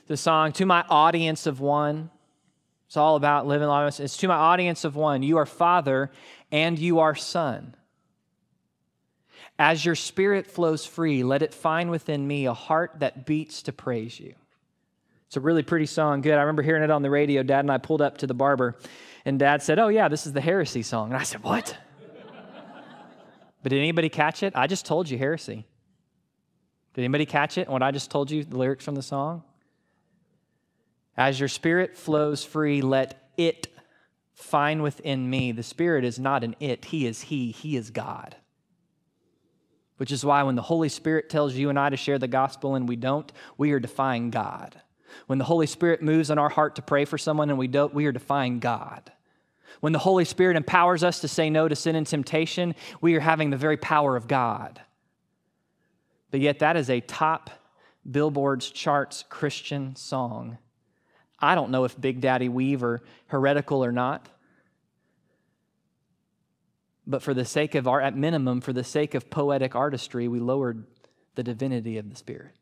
[0.07, 2.11] The song, To My Audience of One.
[2.93, 4.01] It's all about living life.
[4.01, 5.23] It's to my audience of one.
[5.23, 6.11] You are Father
[6.51, 7.75] and you are Son.
[9.59, 13.73] As your spirit flows free, let it find within me a heart that beats to
[13.73, 14.35] praise you.
[15.27, 16.35] It's a really pretty song, good.
[16.35, 17.43] I remember hearing it on the radio.
[17.43, 18.77] Dad and I pulled up to the barber,
[19.25, 21.11] and Dad said, Oh, yeah, this is the heresy song.
[21.11, 21.77] And I said, What?
[23.63, 24.53] but did anybody catch it?
[24.57, 25.67] I just told you heresy.
[26.95, 29.45] Did anybody catch it What I just told you the lyrics from the song?
[31.17, 33.69] As your spirit flows free, let it
[34.35, 35.53] find within me.
[35.53, 38.37] The spirit is not an it, he is he, he is God.
[39.99, 42.75] Which is why when the Holy Spirit tells you and I to share the gospel
[42.75, 44.81] and we don't, we are defying God.
[45.27, 47.95] When the Holy Spirit moves in our heart to pray for someone and we don't,
[47.95, 49.13] we are defying God.
[49.81, 53.21] When the Holy Spirit empowers us to say no to sin and temptation, we are
[53.21, 54.81] having the very power of God.
[56.31, 57.51] But yet, that is a top
[58.09, 60.59] Billboard's charts Christian song.
[61.39, 64.29] I don't know if Big Daddy Weave heretical or not.
[67.07, 70.39] But for the sake of our, at minimum, for the sake of poetic artistry, we
[70.39, 70.87] lowered
[71.35, 72.55] the divinity of the Spirit.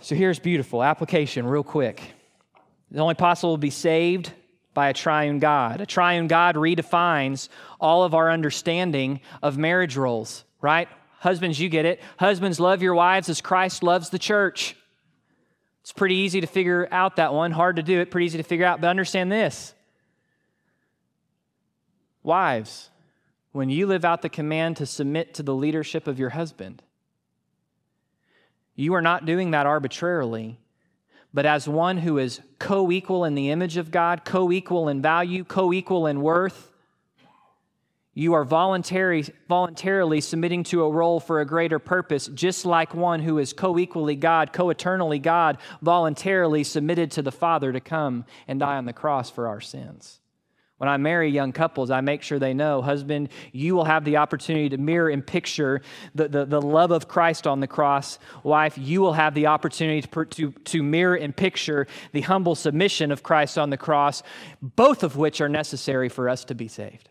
[0.00, 2.02] So here's beautiful application, real quick.
[2.90, 4.32] The only possible to be saved
[4.74, 5.80] by a triune God.
[5.80, 7.48] A triune God redefines
[7.80, 10.88] all of our understanding of marriage roles, right?
[11.18, 12.00] Husbands, you get it.
[12.18, 14.76] Husbands, love your wives as Christ loves the church.
[15.80, 18.44] It's pretty easy to figure out that one, hard to do it, pretty easy to
[18.44, 19.72] figure out, but understand this
[22.22, 22.90] Wives,
[23.52, 26.82] when you live out the command to submit to the leadership of your husband,
[28.76, 30.58] you are not doing that arbitrarily,
[31.32, 35.02] but as one who is co equal in the image of God, co equal in
[35.02, 36.70] value, co equal in worth.
[38.12, 43.20] You are voluntary, voluntarily submitting to a role for a greater purpose, just like one
[43.20, 48.24] who is co equally God, co eternally God, voluntarily submitted to the Father to come
[48.46, 50.20] and die on the cross for our sins.
[50.78, 54.18] When I marry young couples, I make sure they know, husband, you will have the
[54.18, 55.80] opportunity to mirror and picture
[56.14, 58.18] the, the, the love of Christ on the cross.
[58.42, 63.10] Wife, you will have the opportunity to, to, to mirror and picture the humble submission
[63.10, 64.22] of Christ on the cross,
[64.60, 67.08] both of which are necessary for us to be saved.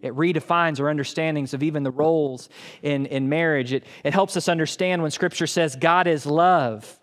[0.00, 2.48] It redefines our understandings of even the roles
[2.82, 3.74] in, in marriage.
[3.74, 6.98] It, it helps us understand when Scripture says God is love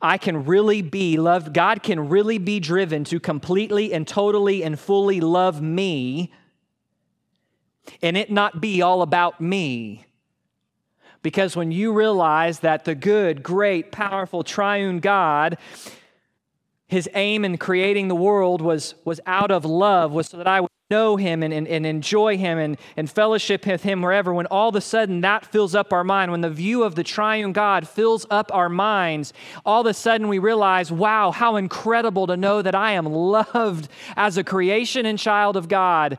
[0.00, 1.52] I can really be loved.
[1.52, 6.32] God can really be driven to completely and totally and fully love me
[8.02, 10.04] and it not be all about me.
[11.22, 15.58] Because when you realize that the good, great, powerful, triune God,
[16.88, 20.62] his aim in creating the world was, was out of love, was so that I
[20.62, 24.46] would know him and, and, and enjoy him and, and fellowship with him wherever, when
[24.46, 27.52] all of a sudden that fills up our mind, when the view of the triune
[27.52, 29.34] God fills up our minds,
[29.66, 33.88] all of a sudden we realize, wow, how incredible to know that I am loved
[34.16, 36.16] as a creation and child of God.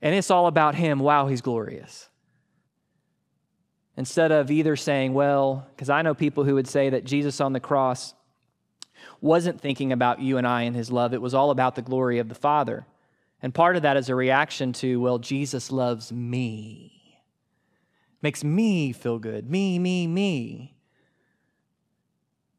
[0.00, 1.00] And it's all about him.
[1.00, 2.08] Wow, he's glorious.
[3.96, 7.52] Instead of either saying, well, because I know people who would say that Jesus on
[7.52, 8.14] the cross
[9.20, 12.18] wasn't thinking about you and I and his love, it was all about the glory
[12.18, 12.86] of the Father.
[13.42, 17.22] And part of that is a reaction to, well, Jesus loves me.
[18.20, 19.48] Makes me feel good.
[19.48, 20.74] Me, me, me.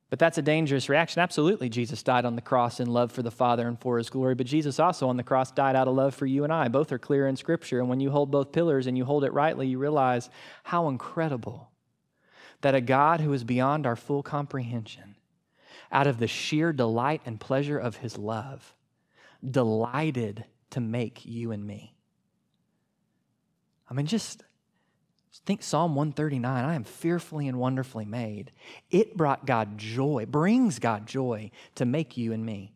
[0.10, 1.22] But that's a dangerous reaction.
[1.22, 4.34] Absolutely, Jesus died on the cross in love for the Father and for his glory.
[4.34, 6.68] But Jesus also on the cross died out of love for you and I.
[6.68, 7.80] Both are clear in Scripture.
[7.80, 10.30] And when you hold both pillars and you hold it rightly, you realize
[10.64, 11.70] how incredible
[12.62, 15.16] that a God who is beyond our full comprehension,
[15.92, 18.76] out of the sheer delight and pleasure of his love,
[19.50, 21.96] delighted to make you and me.
[23.90, 24.44] I mean, just
[25.50, 28.52] think Psalm 139 I am fearfully and wonderfully made.
[28.92, 32.72] It brought God joy, brings God joy to make you and me.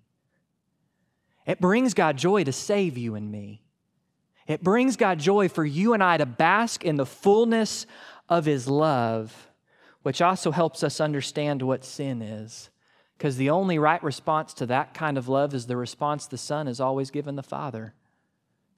[1.45, 3.61] It brings God joy to save you and me.
[4.47, 7.85] It brings God joy for you and I to bask in the fullness
[8.27, 9.51] of His love,
[10.01, 12.71] which also helps us understand what sin is
[13.17, 16.67] because the only right response to that kind of love is the response the Son
[16.67, 17.93] has always given the Father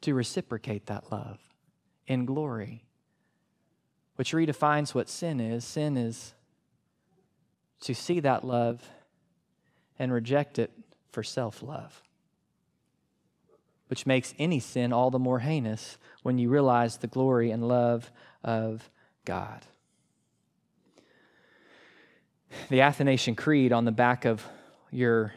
[0.02, 1.40] to reciprocate that love
[2.08, 2.84] in glory,
[4.16, 5.64] which redefines what sin is.
[5.66, 6.34] Sin is
[7.82, 8.88] to see that love
[9.98, 10.72] and reject it
[11.12, 12.04] for self love,
[13.88, 18.12] which makes any sin all the more heinous when you realize the glory and love
[18.44, 18.90] of
[19.24, 19.66] God
[22.70, 24.46] the Athanasian Creed on the back of
[24.92, 25.34] your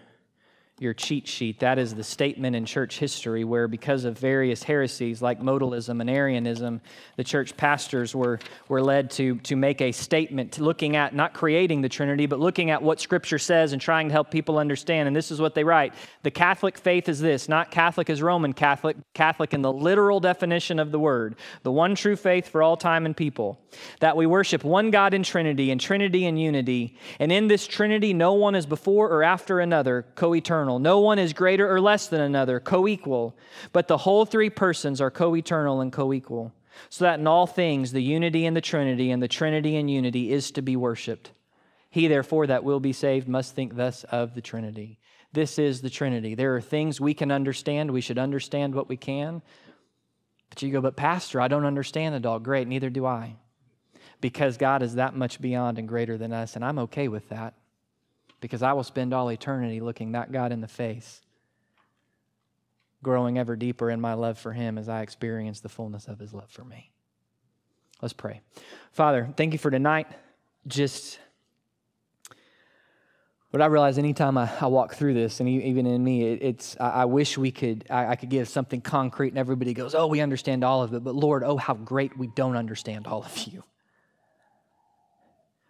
[0.81, 1.61] your cheat sheet.
[1.61, 6.09] That is the statement in church history where, because of various heresies like modalism and
[6.09, 6.81] Arianism,
[7.17, 11.83] the church pastors were, were led to, to make a statement looking at not creating
[11.83, 15.09] the Trinity, but looking at what Scripture says and trying to help people understand.
[15.09, 18.53] And this is what they write The Catholic faith is this not Catholic as Roman
[18.53, 22.77] Catholic, Catholic in the literal definition of the word, the one true faith for all
[22.77, 23.61] time and people.
[24.01, 26.97] That we worship one God in Trinity, and Trinity in unity.
[27.19, 30.79] And in this Trinity, no one is before or after another, co eternal eternal.
[30.79, 33.37] No one is greater or less than another, co equal.
[33.73, 36.53] But the whole three persons are co eternal and co equal.
[36.91, 40.33] So that in all things, the unity in the Trinity and the Trinity in unity
[40.33, 41.33] is to be worshiped.
[41.91, 44.99] He, therefore, that will be saved must think thus of the Trinity.
[45.33, 46.35] This is the Trinity.
[46.35, 47.91] There are things we can understand.
[47.91, 49.43] We should understand what we can.
[50.51, 52.39] But you go, but Pastor, I don't understand it all.
[52.39, 53.37] Great, neither do I.
[54.21, 57.55] Because God is that much beyond and greater than us, and I'm okay with that.
[58.41, 61.21] Because I will spend all eternity looking that God in the face,
[63.03, 66.33] growing ever deeper in my love for Him as I experience the fullness of His
[66.33, 66.91] love for me.
[68.01, 68.41] Let's pray.
[68.93, 70.07] Father, thank you for tonight.
[70.67, 71.19] Just
[73.51, 76.77] but I realize anytime I, I walk through this, and even in me, it, it's
[76.79, 80.07] I, I, wish we could I, I, could give something concrete, and everybody goes, "Oh,
[80.07, 83.39] we understand all of it." But Lord, oh, how great we don't understand all of
[83.47, 83.65] you,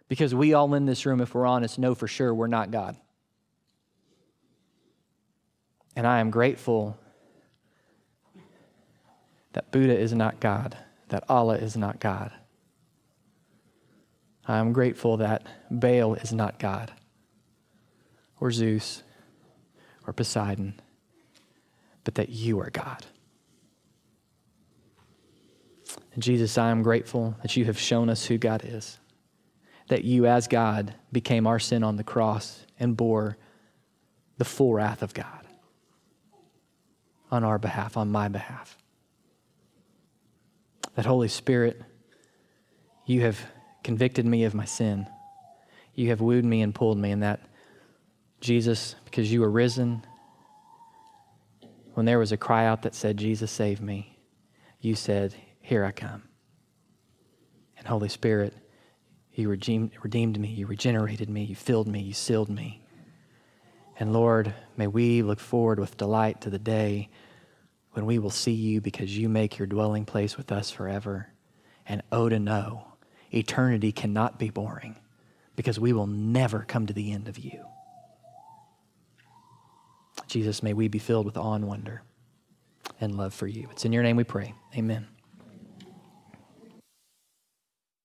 [0.09, 2.97] because we all in this room, if we're honest, know for sure we're not God.
[5.95, 6.97] And I am grateful
[9.53, 10.77] that Buddha is not God,
[11.09, 12.31] that Allah is not God.
[14.47, 16.91] I am grateful that Baal is not God
[18.39, 19.03] or Zeus
[20.07, 20.79] or Poseidon,
[22.03, 23.05] but that you are God.
[26.13, 28.97] And Jesus, I am grateful that you have shown us who God is,
[29.89, 33.37] that you, as God, became our sin on the cross and bore
[34.37, 35.25] the full wrath of God
[37.31, 38.77] on our behalf, on my behalf.
[40.95, 41.81] That Holy Spirit,
[43.05, 43.39] you have
[43.83, 45.07] convicted me of my sin.
[45.95, 47.41] You have wooed me and pulled me, and that
[48.41, 50.05] Jesus, because you were risen,
[51.93, 54.17] when there was a cry out that said, Jesus, save me,
[54.79, 56.23] you said, Here I come.
[57.77, 58.53] And Holy Spirit,
[59.39, 62.81] you redeemed, redeemed me, you regenerated me, you filled me, you sealed me.
[63.99, 67.09] And Lord, may we look forward with delight to the day
[67.93, 71.29] when we will see you because you make your dwelling place with us forever.
[71.87, 72.87] And oh, to know,
[73.31, 74.95] eternity cannot be boring
[75.55, 77.65] because we will never come to the end of you.
[80.27, 82.03] Jesus, may we be filled with awe and wonder
[83.01, 83.67] and love for you.
[83.71, 84.53] It's in your name we pray.
[84.77, 85.18] Amen.